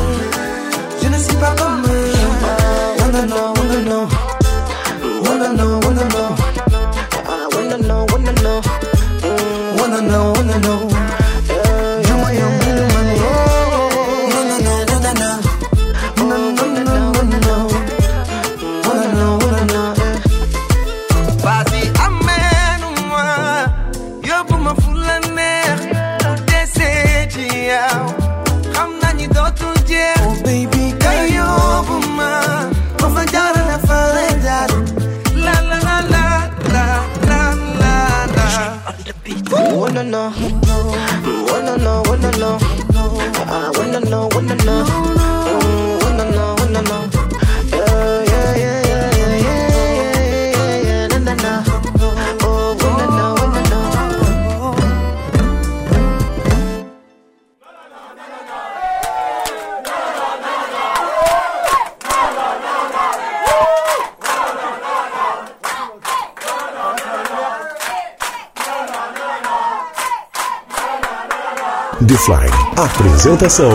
[73.24, 73.70] Apresentação: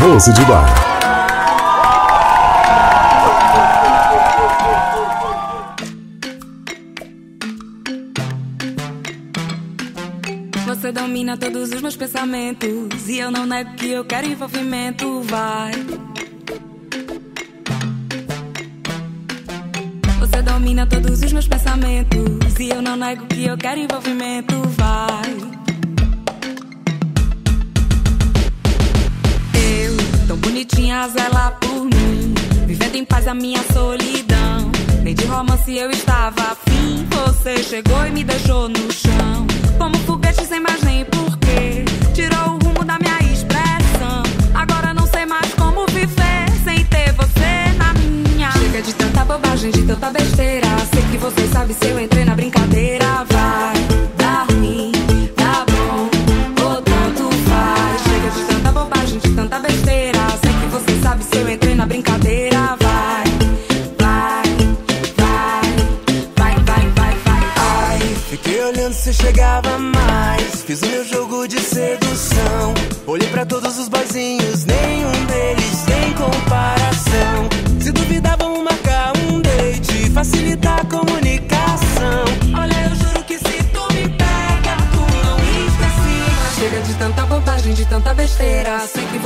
[0.00, 0.64] Rose de Bar.
[10.66, 13.06] Você domina todos os meus pensamentos.
[13.06, 15.20] E eu não nego que eu quero envolvimento.
[15.24, 15.72] Vai.
[20.20, 22.58] Você domina todos os meus pensamentos.
[22.58, 24.54] E eu não nego que eu quero envolvimento.
[24.70, 25.65] Vai.
[30.46, 32.34] Eu, tão bonitinha, a zelar por mim.
[32.66, 34.70] Vivendo em paz a minha solidão.
[35.02, 37.06] Nem de romance eu estava afim.
[37.10, 39.46] Você chegou e me deixou no chão.
[39.78, 41.84] Como foguete sem mais nem porquê.
[42.14, 44.22] Tirou o rumo da minha expressão.
[44.54, 48.50] Agora não sei mais como viver sem ter você na minha.
[48.52, 50.68] Chega de tanta bobagem, de tanta besteira.
[50.92, 52.55] Sei que você sabe se eu entrei na brincadeira.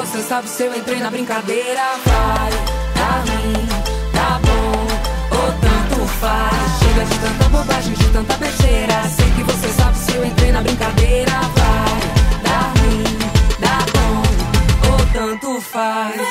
[0.00, 1.82] Você sabe se eu entrei na brincadeira.
[2.06, 2.50] Vai,
[2.94, 3.68] tá ruim,
[4.12, 6.78] tá bom, ou tanto faz.
[6.78, 9.02] Chega de tanta bobagem, de tanta besteira.
[9.14, 11.32] Sei que você sabe se eu entrei na brincadeira.
[11.32, 13.18] Vai, dá ruim,
[13.58, 16.29] dá bom, ou tanto faz.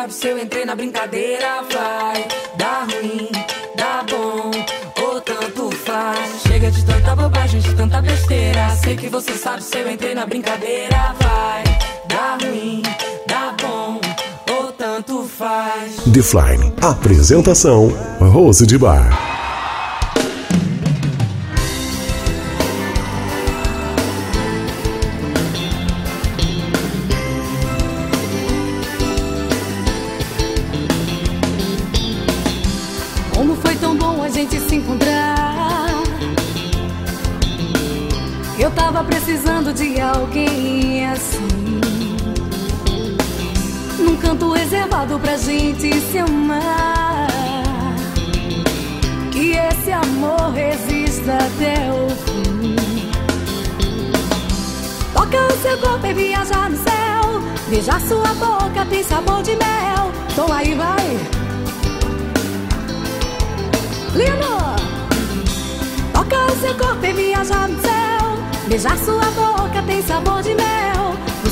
[0.00, 1.62] Sabe se eu entrei na brincadeira.
[1.70, 2.26] Vai,
[2.56, 3.28] dá ruim,
[3.76, 4.50] dá bom,
[5.02, 6.42] ou tanto faz.
[6.46, 8.70] Chega de tanta bobagem, de tanta besteira.
[8.82, 11.14] Sei que você sabe se eu entrei na brincadeira.
[11.20, 11.64] Vai,
[12.08, 12.82] dá ruim,
[13.26, 14.00] dá bom,
[14.50, 15.96] ou tanto faz.
[16.06, 16.72] Defline.
[16.80, 17.88] Apresentação:
[18.20, 19.29] Rose de Bar.
[44.80, 47.26] Reservado pra gente se amar.
[49.30, 52.76] Que esse amor resista até o fim.
[55.12, 57.42] Toca o seu corpo e viajar no céu.
[57.68, 60.10] Beijar sua boca tem sabor de mel.
[60.32, 61.18] Então aí vai.
[64.14, 64.60] Lindo!
[66.12, 68.66] Toca o seu corpo e viajar no céu.
[68.66, 70.89] Beijar sua boca tem sabor de mel.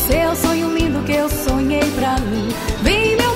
[0.08, 2.48] Você é sonho lindo que eu sonhei pra mim.
[2.80, 3.27] Vem, meu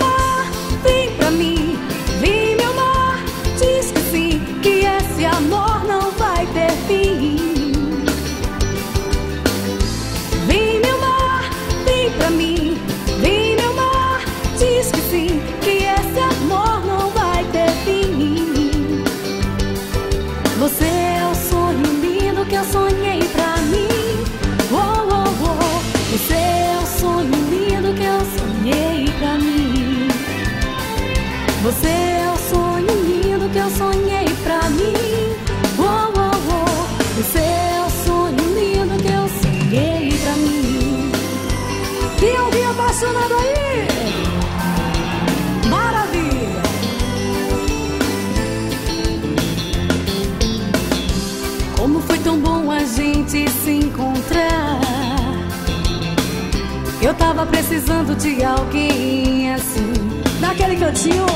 [57.43, 59.93] tava precisando de alguém assim,
[60.40, 61.26] naquele cantinho,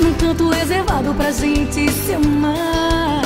[0.00, 3.22] num canto reservado pra gente se amar.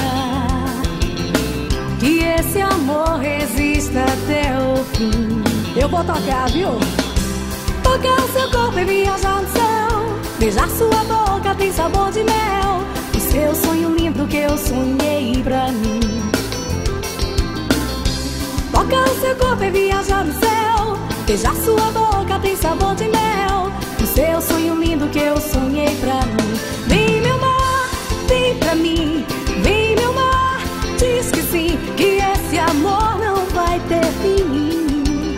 [2.01, 5.43] Que esse amor resista até o fim.
[5.77, 6.71] Eu vou tocar, viu?
[7.83, 10.18] Tocar o seu corpo e viajar no céu.
[10.39, 12.81] Beijar sua boca tem sabor de mel.
[13.14, 16.01] O seu sonho lindo que eu sonhei pra mim.
[18.73, 20.70] Tocar o seu corpo e viajar no céu.
[21.31, 23.70] Beijar sua boca tem sabor de mel.
[24.03, 26.55] O seu sonho lindo que eu sonhei pra mim.
[26.89, 27.89] Vem, meu mar,
[28.26, 29.24] vem pra mim.
[29.62, 30.61] Vem, meu mar,
[30.99, 31.78] diz que sim.
[31.97, 35.37] Que esse amor não vai ter fim.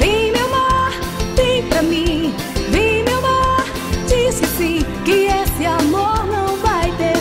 [0.00, 0.90] Vem, meu mar,
[1.36, 2.34] vem pra mim.
[2.70, 3.64] Vem, meu mar,
[4.08, 4.80] diz que sim.
[5.04, 7.14] Que esse amor não vai ter.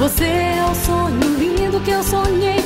[0.00, 2.59] Você é o sonho lindo que eu sonhei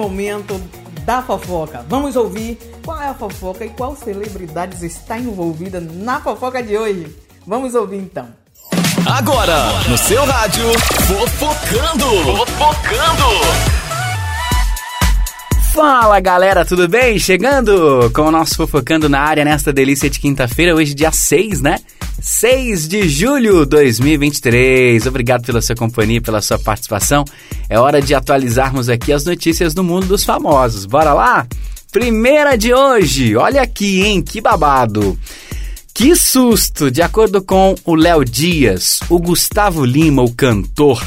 [0.00, 0.60] momento
[1.04, 1.84] da fofoca.
[1.88, 7.14] Vamos ouvir qual é a fofoca e qual celebridades está envolvida na fofoca de hoje.
[7.46, 8.28] Vamos ouvir então.
[9.06, 9.56] Agora,
[9.88, 10.64] no seu rádio,
[11.06, 12.06] Fofocando.
[12.36, 13.69] Fofocando.
[15.72, 17.16] Fala galera, tudo bem?
[17.16, 21.78] Chegando com o nosso Fofocando na área nesta delícia de quinta-feira, hoje dia 6, né?
[22.20, 25.06] 6 de julho de 2023.
[25.06, 27.24] Obrigado pela sua companhia pela sua participação.
[27.68, 30.86] É hora de atualizarmos aqui as notícias do mundo dos famosos.
[30.86, 31.46] Bora lá?
[31.92, 34.22] Primeira de hoje, olha aqui, hein?
[34.22, 35.16] Que babado!
[35.94, 36.90] Que susto!
[36.90, 41.00] De acordo com o Léo Dias, o Gustavo Lima, o cantor,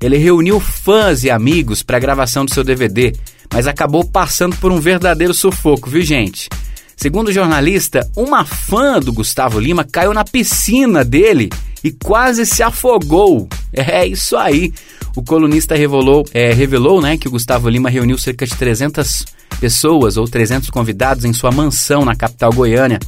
[0.00, 3.12] ele reuniu fãs e amigos para a gravação do seu DVD,
[3.52, 6.48] mas acabou passando por um verdadeiro sufoco, viu, gente?
[7.00, 11.48] Segundo o jornalista, uma fã do Gustavo Lima caiu na piscina dele
[11.82, 13.48] e quase se afogou.
[13.72, 14.70] É isso aí.
[15.16, 19.24] O colunista revelou, é, revelou né, que o Gustavo Lima reuniu cerca de 300
[19.58, 23.00] pessoas ou 300 convidados em sua mansão na capital goiânia.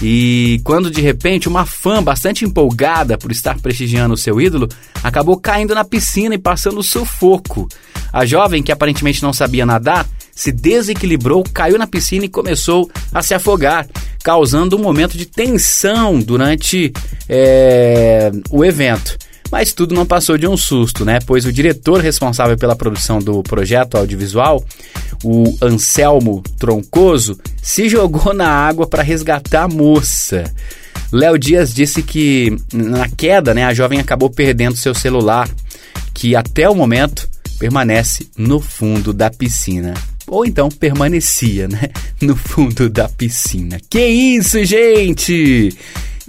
[0.00, 4.70] E quando de repente uma fã bastante empolgada por estar prestigiando o seu ídolo
[5.02, 7.68] acabou caindo na piscina e passando sufoco.
[8.10, 13.22] A jovem, que aparentemente não sabia nadar, se desequilibrou, caiu na piscina e começou a
[13.22, 13.86] se afogar,
[14.22, 16.92] causando um momento de tensão durante
[17.28, 19.16] é, o evento.
[19.50, 21.20] Mas tudo não passou de um susto, né?
[21.24, 24.64] Pois o diretor responsável pela produção do projeto audiovisual,
[25.22, 30.44] o Anselmo Troncoso, se jogou na água para resgatar a moça.
[31.12, 35.48] Léo Dias disse que na queda, né, a jovem acabou perdendo seu celular,
[36.12, 37.28] que até o momento
[37.58, 39.94] permanece no fundo da piscina.
[40.26, 41.90] Ou então permanecia, né?
[42.22, 43.78] No fundo da piscina.
[43.90, 45.76] Que isso, gente!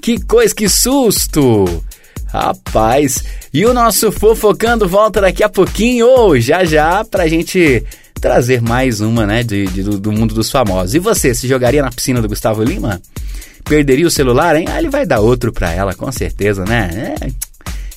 [0.01, 1.83] Que coisa, que susto!
[2.27, 3.23] Rapaz,
[3.53, 7.81] e o nosso Fofocando volta daqui a pouquinho, ou já já, pra gente
[8.19, 10.95] trazer mais uma, né, de, de, do mundo dos famosos.
[10.95, 13.01] E você, se jogaria na piscina do Gustavo Lima?
[13.63, 14.65] Perderia o celular, hein?
[14.69, 17.15] Ah, ele vai dar outro pra ela, com certeza, né?
[17.21, 17.27] É,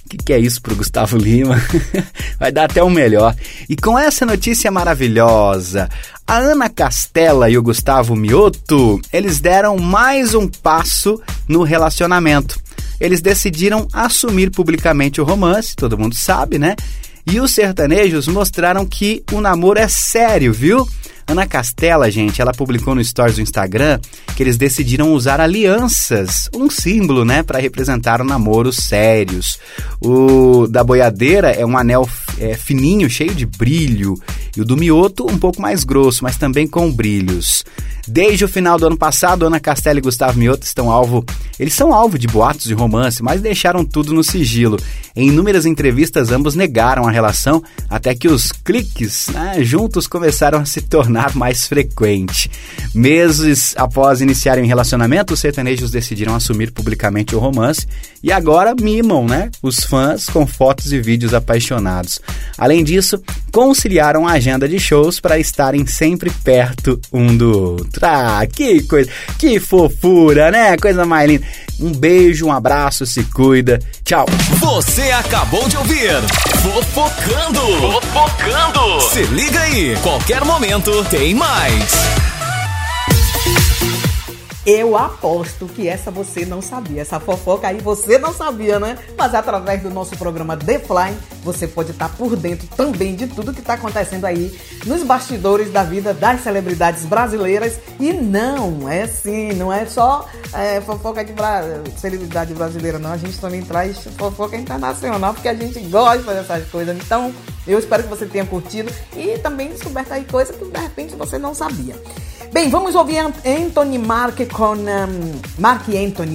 [0.09, 1.63] o que, que é isso pro Gustavo Lima?
[2.41, 3.37] Vai dar até o melhor.
[3.69, 5.87] E com essa notícia maravilhosa,
[6.27, 12.59] a Ana Castela e o Gustavo Mioto, eles deram mais um passo no relacionamento.
[12.99, 16.75] Eles decidiram assumir publicamente o romance, todo mundo sabe, né?
[17.31, 20.89] E os sertanejos mostraram que o namoro é sério, viu?
[21.29, 24.01] Ana Castela, gente, ela publicou no Stories do Instagram
[24.35, 29.59] que eles decidiram usar alianças, um símbolo, né, para representar namoros sérios.
[30.01, 32.09] O da boiadeira é um anel
[32.39, 34.15] é, fininho, cheio de brilho,
[34.59, 37.65] e o do mioto um pouco mais grosso, mas também com brilhos.
[38.09, 41.25] Desde o final do ano passado, Ana Castela e Gustavo Mioto estão alvo,
[41.61, 44.79] eles são alvo de boatos de romance, mas deixaram tudo no sigilo.
[45.15, 50.65] Em inúmeras entrevistas, ambos negaram a relação até que os cliques né, juntos começaram a
[50.65, 52.51] se tornar mais frequente.
[52.95, 57.87] Meses após iniciarem um relacionamento, os sertanejos decidiram assumir publicamente o romance
[58.23, 62.21] e agora mimam, né, os fãs com fotos e vídeos apaixonados.
[62.57, 68.01] Além disso, conciliaram a agenda de shows para estarem sempre perto um do outro.
[68.03, 70.77] Ah, que coisa, que fofura, né?
[70.77, 71.47] Coisa mais linda.
[71.81, 73.79] Um beijo, um abraço, se cuida.
[74.05, 74.27] Tchau.
[74.61, 76.13] Você acabou de ouvir
[76.63, 77.61] Fofocando.
[77.61, 79.01] Fofocando.
[79.13, 82.28] Se liga aí, qualquer momento tem mais.
[84.71, 87.01] Eu aposto que essa você não sabia.
[87.01, 88.99] Essa fofoca aí você não sabia, né?
[89.17, 93.55] Mas através do nosso programa The Fly, você pode estar por dentro também de tudo
[93.55, 94.55] que está acontecendo aí
[94.85, 97.81] nos bastidores da vida das celebridades brasileiras.
[97.99, 101.63] E não, é sim, não é só é, fofoca de bra...
[101.97, 103.13] celebridade brasileira, não.
[103.13, 106.95] A gente também traz fofoca internacional, porque a gente gosta dessas coisas.
[106.95, 107.33] Então,
[107.67, 111.39] eu espero que você tenha curtido e também descoberto aí coisas que de repente você
[111.39, 111.97] não sabia.
[112.53, 114.75] Bem, vamos ouvir Anthony Mark com.
[114.75, 116.35] Um, Mark Anthony,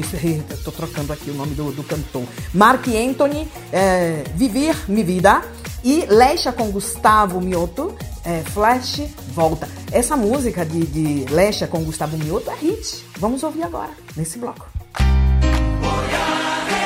[0.49, 2.23] estou trocando aqui o nome do, do cantor.
[2.53, 5.43] Mark Anthony, é, Viver Mi Vida.
[5.83, 7.93] E Lesha com Gustavo Mioto,
[8.23, 9.01] é, Flash
[9.33, 9.67] Volta.
[9.91, 13.03] Essa música de, de Lesha com Gustavo Mioto é hit.
[13.17, 14.65] Vamos ouvir agora, nesse bloco.
[14.97, 16.82] Vivir,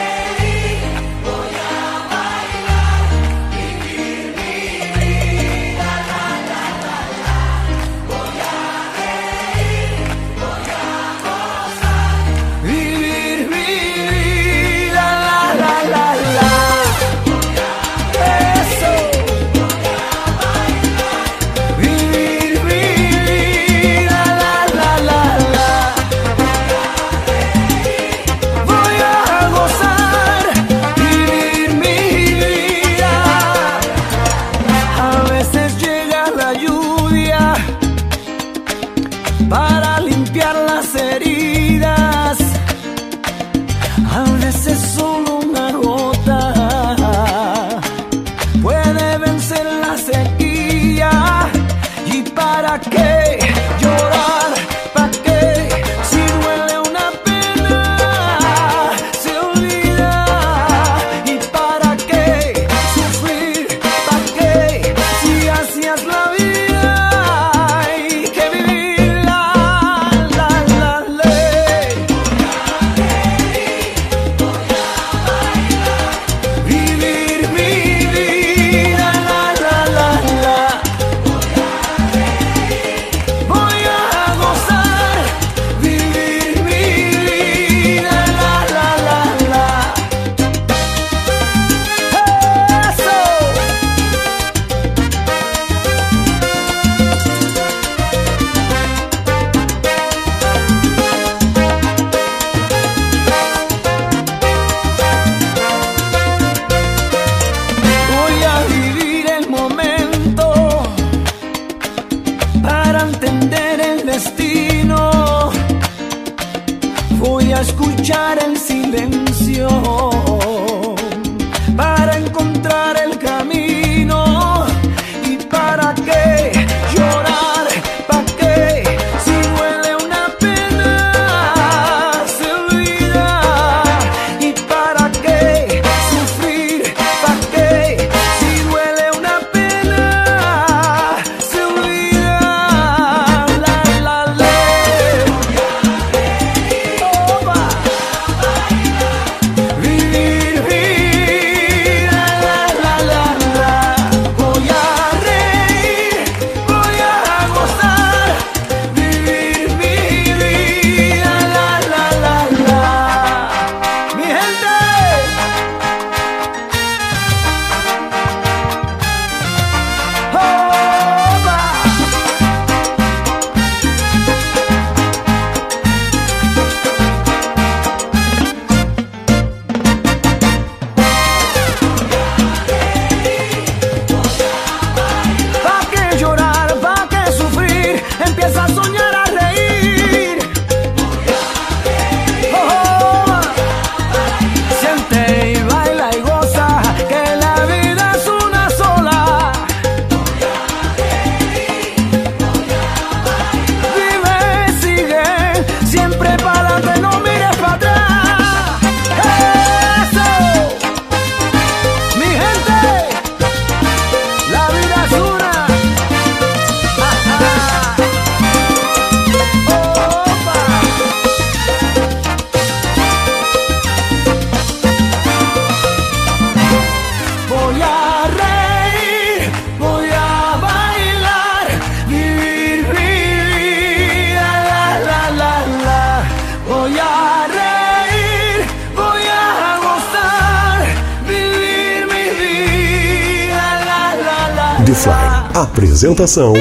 [246.28, 246.54] Apresentação: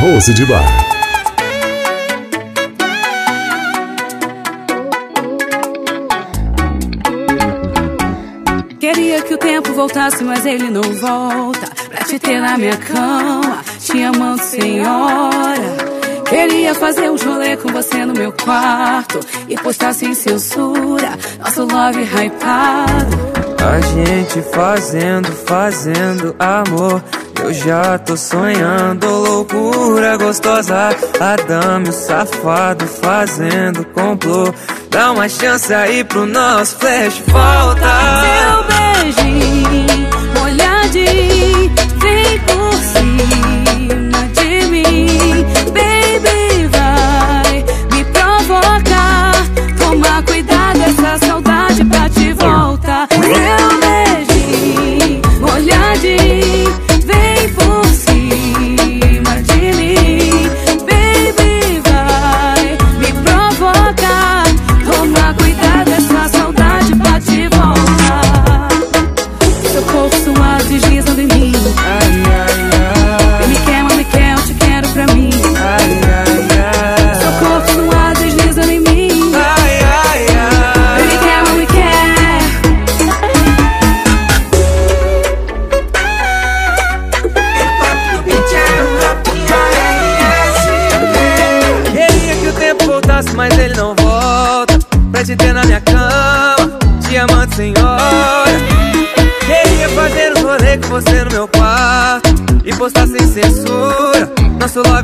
[0.00, 0.66] Rose de Bar.
[8.80, 11.70] Queria que o tempo voltasse, mas ele não volta.
[11.88, 15.92] Pra te ter na minha cama, te amando, senhora.
[16.28, 22.02] Queria fazer um rolê com você no meu quarto e postar sem censura nosso love
[22.02, 23.32] hypado.
[23.62, 27.00] A gente fazendo, fazendo amor.
[27.42, 30.90] Eu já tô sonhando loucura gostosa.
[31.18, 34.54] Adame o safado fazendo complô.
[34.88, 37.80] Dá uma chance aí pro nosso flash volta.
[38.22, 40.21] Meu beijinho.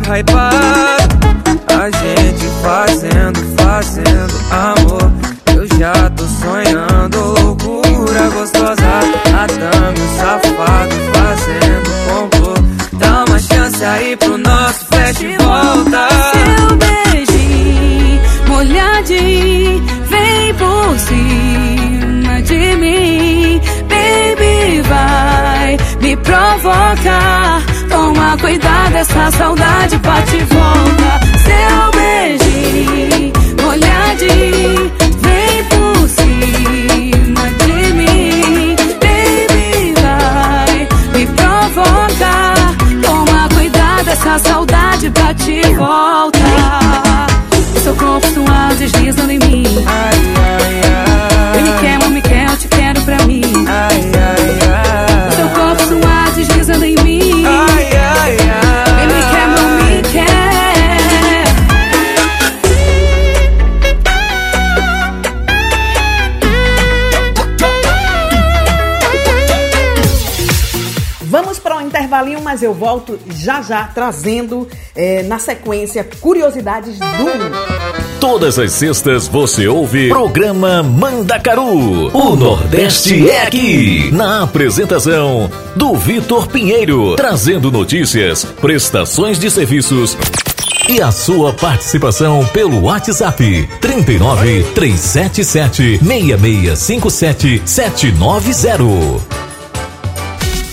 [0.08, 0.97] Nosso love
[29.08, 31.20] essa saudade bate e volta.
[31.44, 33.32] Seu beijinho
[33.62, 38.76] molhadinho vem por cima de mim.
[39.00, 42.76] Baby, vai me provocar.
[43.02, 46.37] Toma cuidado, essa saudade bate e volta.
[72.78, 77.50] Volto já já trazendo eh, na sequência curiosidades do mundo.
[78.20, 82.08] Todas as sextas você ouve Programa Mandacaru.
[82.16, 84.10] O Nordeste é aqui.
[84.12, 90.16] Na apresentação do Vitor Pinheiro, trazendo notícias, prestações de serviços
[90.88, 99.47] e a sua participação pelo WhatsApp 39 377 6657 790.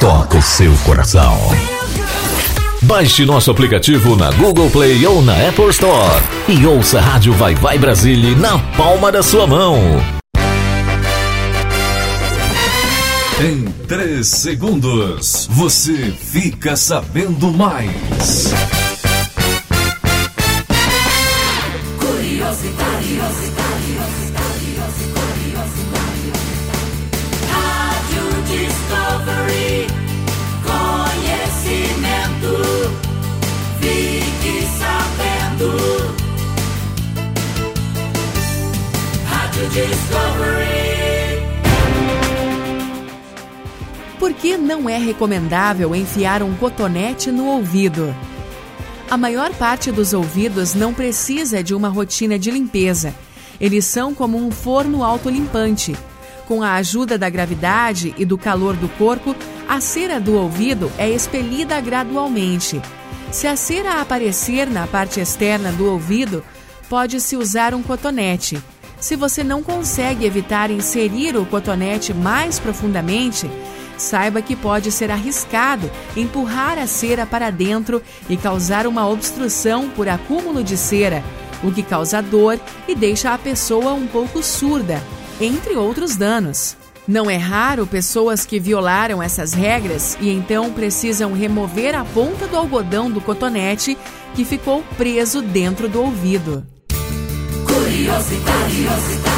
[0.00, 1.36] toca o seu coração.
[2.80, 7.54] Baixe nosso aplicativo na Google Play ou na Apple Store e ouça a Rádio Vai
[7.54, 9.78] Vai Brasília na palma da sua mão.
[13.42, 18.79] Em 3 segundos, você fica sabendo mais.
[44.40, 48.14] Que não é recomendável enfiar um cotonete no ouvido?
[49.10, 53.14] A maior parte dos ouvidos não precisa de uma rotina de limpeza.
[53.60, 55.94] Eles são como um forno autolimpante.
[56.46, 59.36] Com a ajuda da gravidade e do calor do corpo,
[59.68, 62.80] a cera do ouvido é expelida gradualmente.
[63.30, 66.42] Se a cera aparecer na parte externa do ouvido,
[66.88, 68.60] pode-se usar um cotonete.
[68.98, 73.50] Se você não consegue evitar inserir o cotonete mais profundamente,
[74.00, 80.08] saiba que pode ser arriscado empurrar a cera para dentro e causar uma obstrução por
[80.08, 81.22] acúmulo de cera,
[81.62, 82.58] o que causa dor
[82.88, 85.00] e deixa a pessoa um pouco surda,
[85.40, 86.76] entre outros danos.
[87.06, 92.56] Não é raro pessoas que violaram essas regras e então precisam remover a ponta do
[92.56, 93.98] algodão do cotonete
[94.34, 96.64] que ficou preso dentro do ouvido.
[97.66, 99.29] Curiosidade, Rádio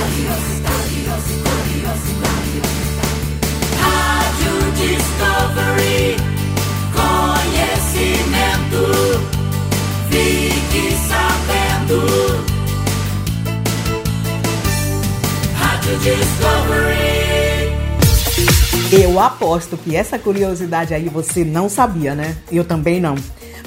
[10.12, 12.06] fique sabendo.
[15.54, 17.72] Rádio Discovery.
[18.92, 22.36] Eu aposto que essa curiosidade aí você não sabia, né?
[22.50, 23.14] Eu também não.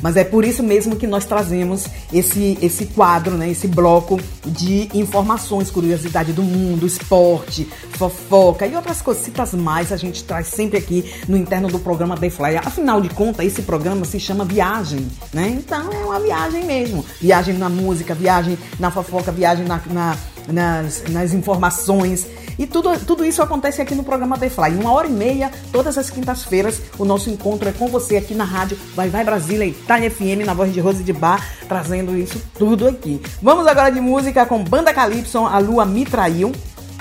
[0.02, 3.50] Mas é por isso mesmo que nós trazemos esse, esse quadro, né?
[3.50, 10.24] Esse bloco de informações, curiosidade do mundo, esporte, fofoca e outras cositas mais a gente
[10.24, 12.58] traz sempre aqui no interno do programa The Fly.
[12.58, 15.50] Afinal de contas, esse programa se chama Viagem, né?
[15.50, 17.06] Então é uma viagem mesmo.
[17.20, 20.18] Viagem na música, viagem na fofoca, viagem na, na
[20.48, 22.28] nas, nas informações.
[22.58, 24.76] E tudo, tudo isso acontece aqui no programa The Fly.
[24.76, 28.46] Uma hora e meia, todas as quintas-feiras, o nosso encontro é com você aqui na
[28.46, 32.88] rádio Vai Vai Brasília, Itália FM, na voz de Rose de Bar, trazendo isso tudo
[32.88, 33.22] aqui.
[33.42, 36.52] Vamos agora de música com Banda Calypso, A Lua Me Traiu,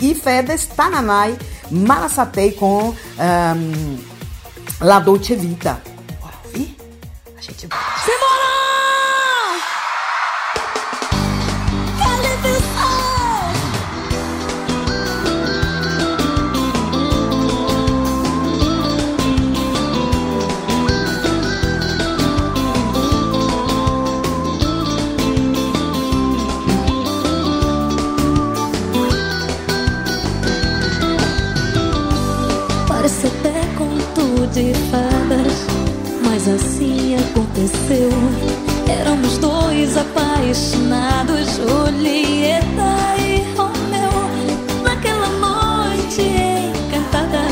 [0.00, 1.36] e Fedes Tananai,
[1.70, 3.98] Malasatei com um,
[4.80, 5.80] La Dolce Vita.
[6.20, 6.76] Bora ouvir?
[7.36, 8.23] A gente vai.
[34.54, 35.66] De fadas,
[36.24, 38.08] mas assim aconteceu.
[38.88, 44.12] Éramos dois apaixonados, Julieta e Romeu.
[44.84, 46.22] Naquela noite
[46.86, 47.48] encantada,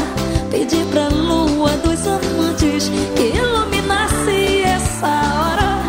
[0.48, 5.82] pedi pra lua dos amantes que iluminasse essa hora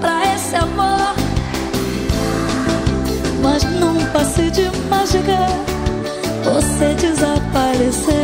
[0.00, 1.16] pra esse amor.
[3.42, 5.48] Mas num passe de mágica,
[6.44, 8.23] você desapareceu.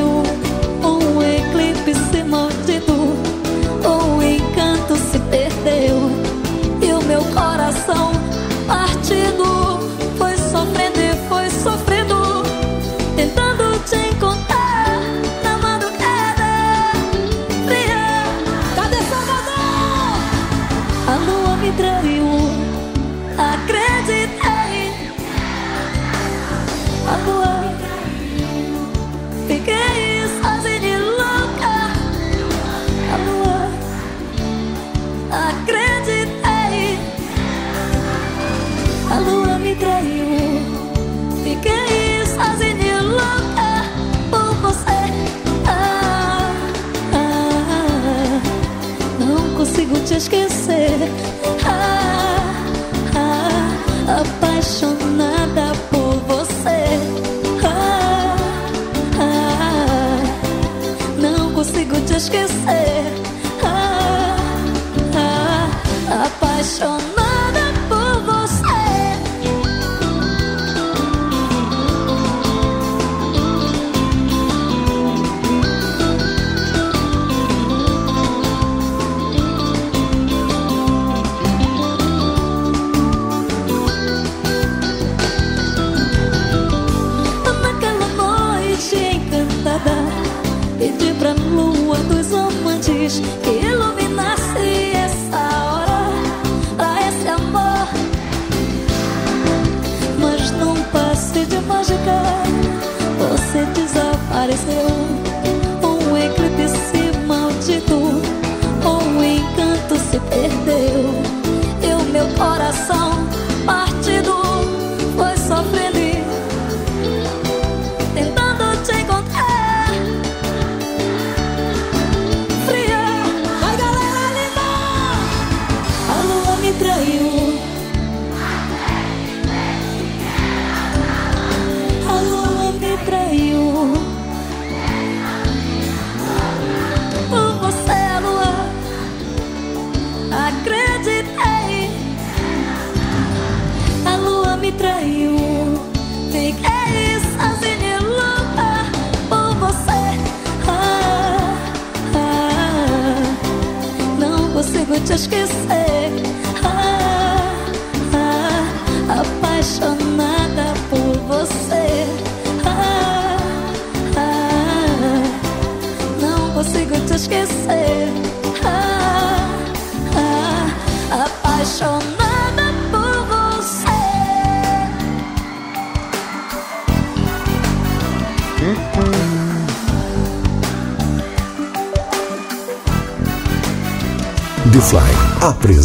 [66.81, 67.20] 什么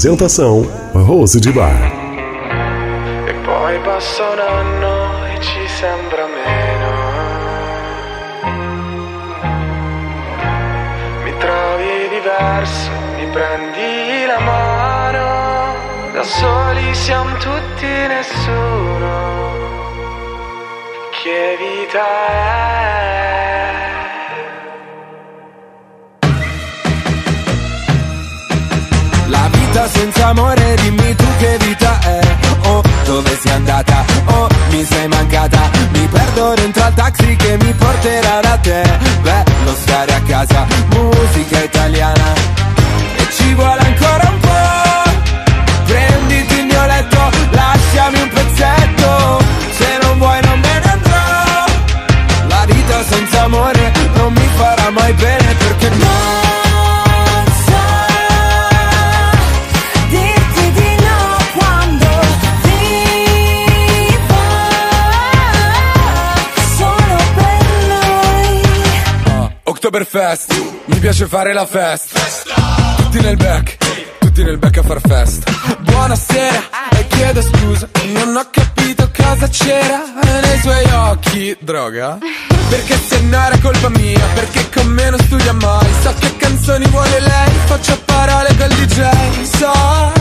[0.06, 0.61] Apresentação:
[0.94, 1.91] Rose de Bar.
[3.27, 6.91] E poi passa un anno e ci sembra meno.
[11.23, 15.73] Mi trovi diverso, mi prendi la mano.
[16.14, 19.53] Da soli siamo tutti nessuno.
[21.10, 22.55] Che vita è?
[29.76, 32.19] Vita senza amore, dimmi tu che vita è.
[32.68, 34.06] Oh, dove sei andata?
[34.26, 35.69] Oh, mi sei mancata.
[35.91, 38.84] Mi perdo dentro al taxi che mi porterà da te.
[39.22, 42.34] Bello stare a casa, musica italiana.
[43.18, 45.11] E ci vuole ancora un po'.
[45.85, 47.19] Prenditi il mio letto,
[47.49, 49.43] lasciami un pezzetto.
[49.77, 51.65] Se non vuoi non me ne andrò.
[52.47, 55.65] La vita senza amore non mi farà mai bene
[69.95, 70.53] Oktoberfest,
[70.88, 72.19] mi piace fare la festa.
[72.97, 73.77] Tutti nel back,
[74.19, 75.49] tutti nel back a far festa.
[75.80, 80.03] Buonasera, e chiedo scusa, non ho capito cosa c'era
[80.41, 81.55] nei suoi occhi.
[81.61, 82.17] Droga?
[82.67, 85.88] Perché se no era colpa mia, perché con me non studia mai.
[86.01, 89.01] So che canzoni vuole lei, faccio parole col DJ.
[89.43, 90.15] So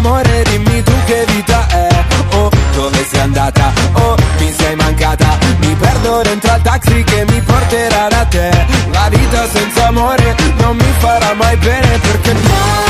[0.00, 2.04] amore, dimmi tu che vita è.
[2.32, 3.72] Oh, dove sei andata?
[3.92, 5.38] Oh, mi sei mancata.
[5.60, 8.50] Mi perdo dentro al taxi che mi porterà da te.
[8.92, 12.89] La vita senza amore non mi farà mai bene perché non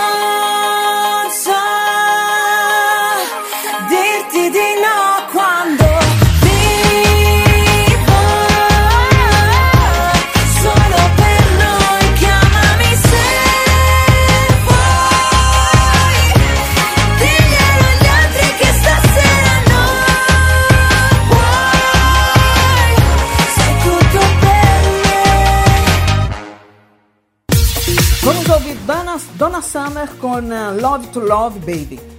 [29.41, 32.10] Donna, Summer com uh, Love to Love Baby.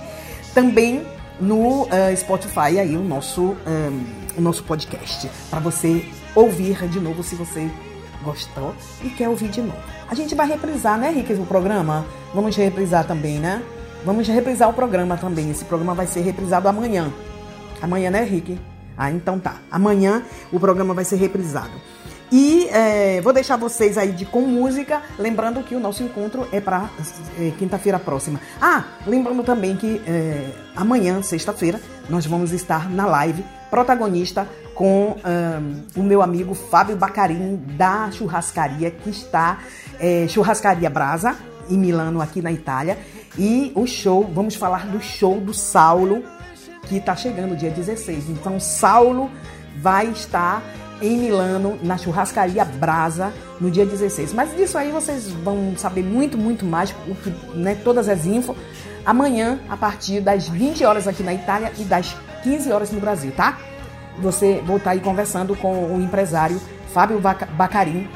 [0.54, 1.06] também
[1.40, 4.00] no eh, Spotify aí o nosso ahn,
[4.38, 6.06] o nosso podcast para você
[6.36, 7.68] ouvir de novo se você
[8.24, 9.78] gostou e quer ouvir de novo.
[10.10, 12.06] A gente vai reprisar, né, Rick, o programa?
[12.34, 13.62] Vamos reprisar também, né?
[14.06, 15.50] Vamos reprisar o programa também.
[15.52, 17.12] Esse programa vai ser reprisado amanhã.
[17.82, 18.60] Amanhã, né, Rick?
[19.00, 19.56] Ah, então tá.
[19.72, 20.22] Amanhã
[20.52, 21.72] o programa vai ser reprisado.
[22.32, 26.62] E é, vou deixar vocês aí de com música, lembrando que o nosso encontro é
[26.62, 26.90] para
[27.58, 28.40] quinta-feira próxima.
[28.62, 35.84] Ah, lembrando também que é, amanhã, sexta-feira, nós vamos estar na live protagonista com ahn,
[35.96, 39.60] o meu amigo Fábio Bacarin da churrascaria que está
[40.00, 41.36] é, churrascaria Brasa
[41.70, 42.98] em Milano aqui na Itália
[43.38, 46.24] e o show vamos falar do show do Saulo
[46.90, 48.30] que está chegando dia 16.
[48.30, 49.30] Então, Saulo
[49.78, 50.62] vai estar
[51.02, 54.34] em Milano, na churrascaria Brasa, no dia 16.
[54.34, 56.94] Mas disso aí vocês vão saber muito, muito mais,
[57.54, 58.58] né, todas as infos,
[59.06, 62.14] amanhã, a partir das 20 horas aqui na Itália e das
[62.44, 63.58] 15 horas no Brasil, tá?
[64.22, 66.60] Você vou estar aí conversando com o empresário
[66.94, 68.10] Fábio Baca- Bacarin,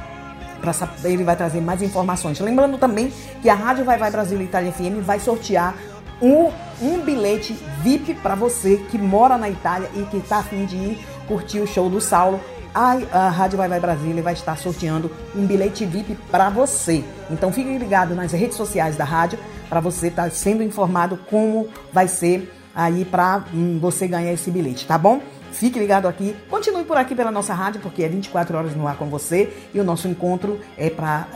[0.60, 2.40] para saber, ele vai trazer mais informações.
[2.40, 5.74] Lembrando também que a Rádio Vai Vai Brasil Itália FM vai sortear
[6.22, 10.76] um, um bilhete VIP para você que mora na Itália e que está afim de
[10.76, 12.40] ir curtir o show do Saulo.
[12.74, 17.04] A, Rádio Vai Vai Brasília vai estar sorteando um bilhete VIP para você.
[17.30, 19.38] Então fique ligado nas redes sociais da rádio
[19.70, 23.46] para você estar sendo informado como vai ser aí para
[23.80, 25.22] você ganhar esse bilhete, tá bom?
[25.52, 28.98] Fique ligado aqui, continue por aqui pela nossa rádio, porque é 24 horas no ar
[28.98, 31.28] com você e o nosso encontro é para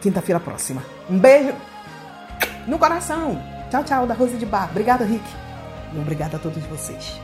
[0.00, 0.82] quinta-feira próxima.
[1.08, 1.52] Um beijo
[2.66, 3.49] no coração.
[3.70, 4.68] Tchau, tchau, da Rose de Bar.
[4.70, 5.24] Obrigada, Rick.
[5.94, 7.20] E obrigada a todos vocês.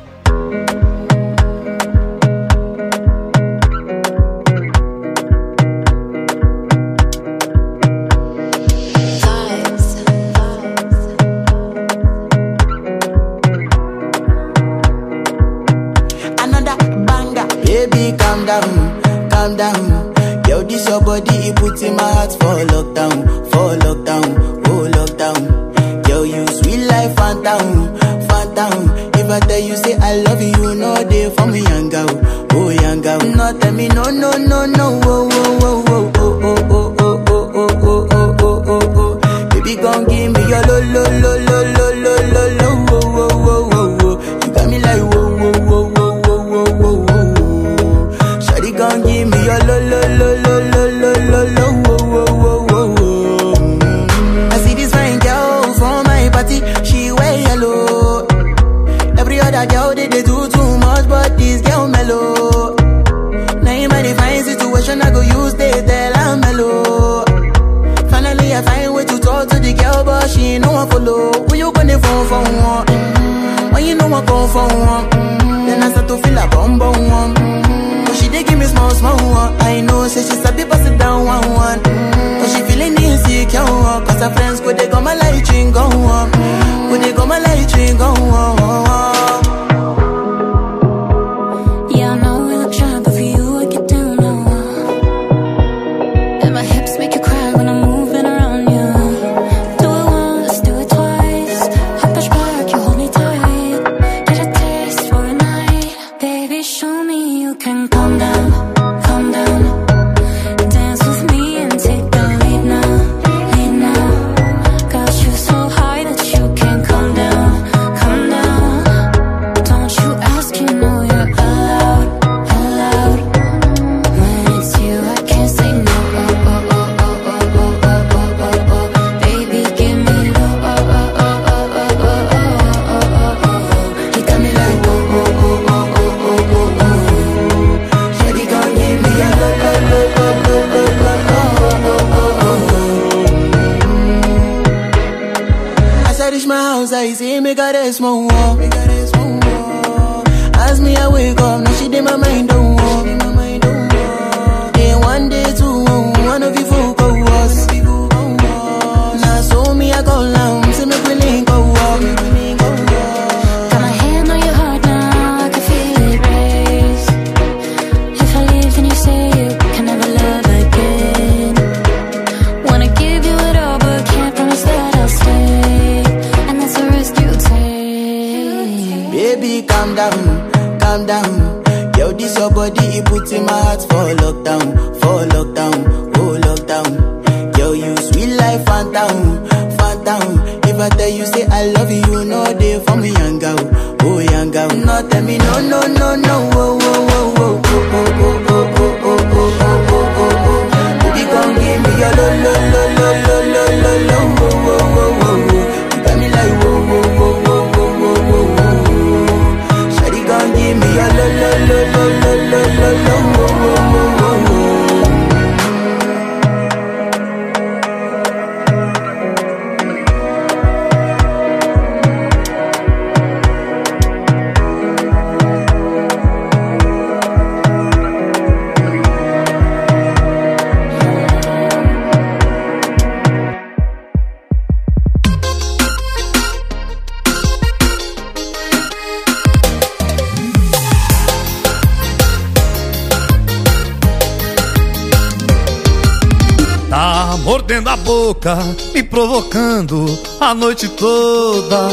[247.67, 248.57] mordendo a boca,
[248.95, 250.07] me provocando
[250.41, 251.89] a noite toda.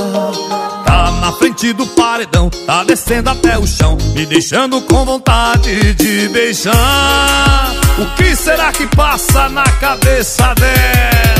[0.86, 6.30] Tá na frente do paredão, tá descendo até o chão, me deixando com vontade de
[6.30, 7.72] beijar.
[7.98, 11.33] O que será que passa na cabeça dela?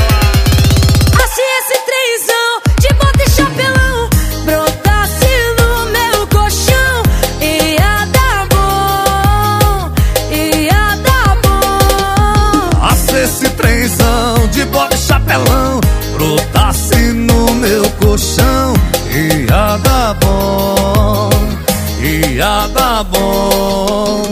[23.14, 24.22] bom.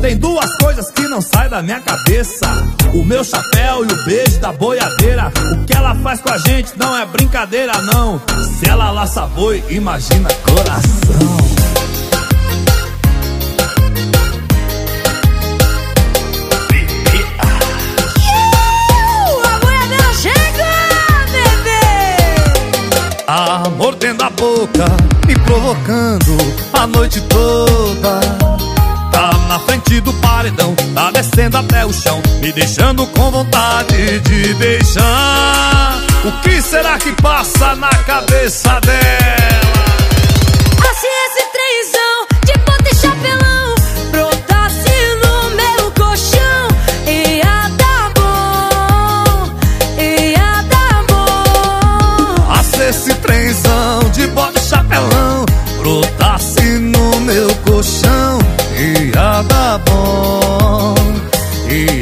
[0.00, 2.46] Tem duas coisas que não saem da minha cabeça:
[2.94, 5.30] o meu chapéu e o beijo da boiadeira.
[5.52, 8.20] O que ela faz com a gente não é brincadeira, não.
[8.58, 11.89] Se ela laça boi, imagina coração.
[23.32, 24.86] Ah, mordendo a boca,
[25.24, 26.36] me provocando
[26.72, 28.18] a noite toda
[29.12, 34.54] Tá na frente do paredão, tá descendo até o chão Me deixando com vontade de
[34.54, 39.59] beijar O que será que passa na cabeça dela?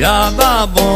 [0.08, 0.88] ya babo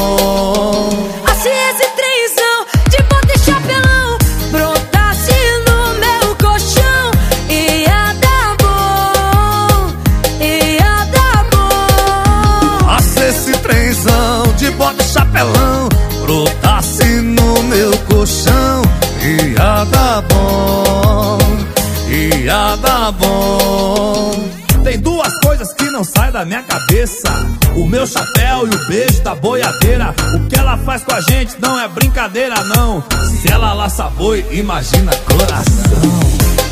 [26.02, 27.28] não sai da minha cabeça.
[27.76, 30.12] O meu chapéu e o beijo da boiadeira.
[30.34, 33.04] O que ela faz com a gente não é brincadeira, não.
[33.40, 36.71] Se ela laça boi, imagina coração.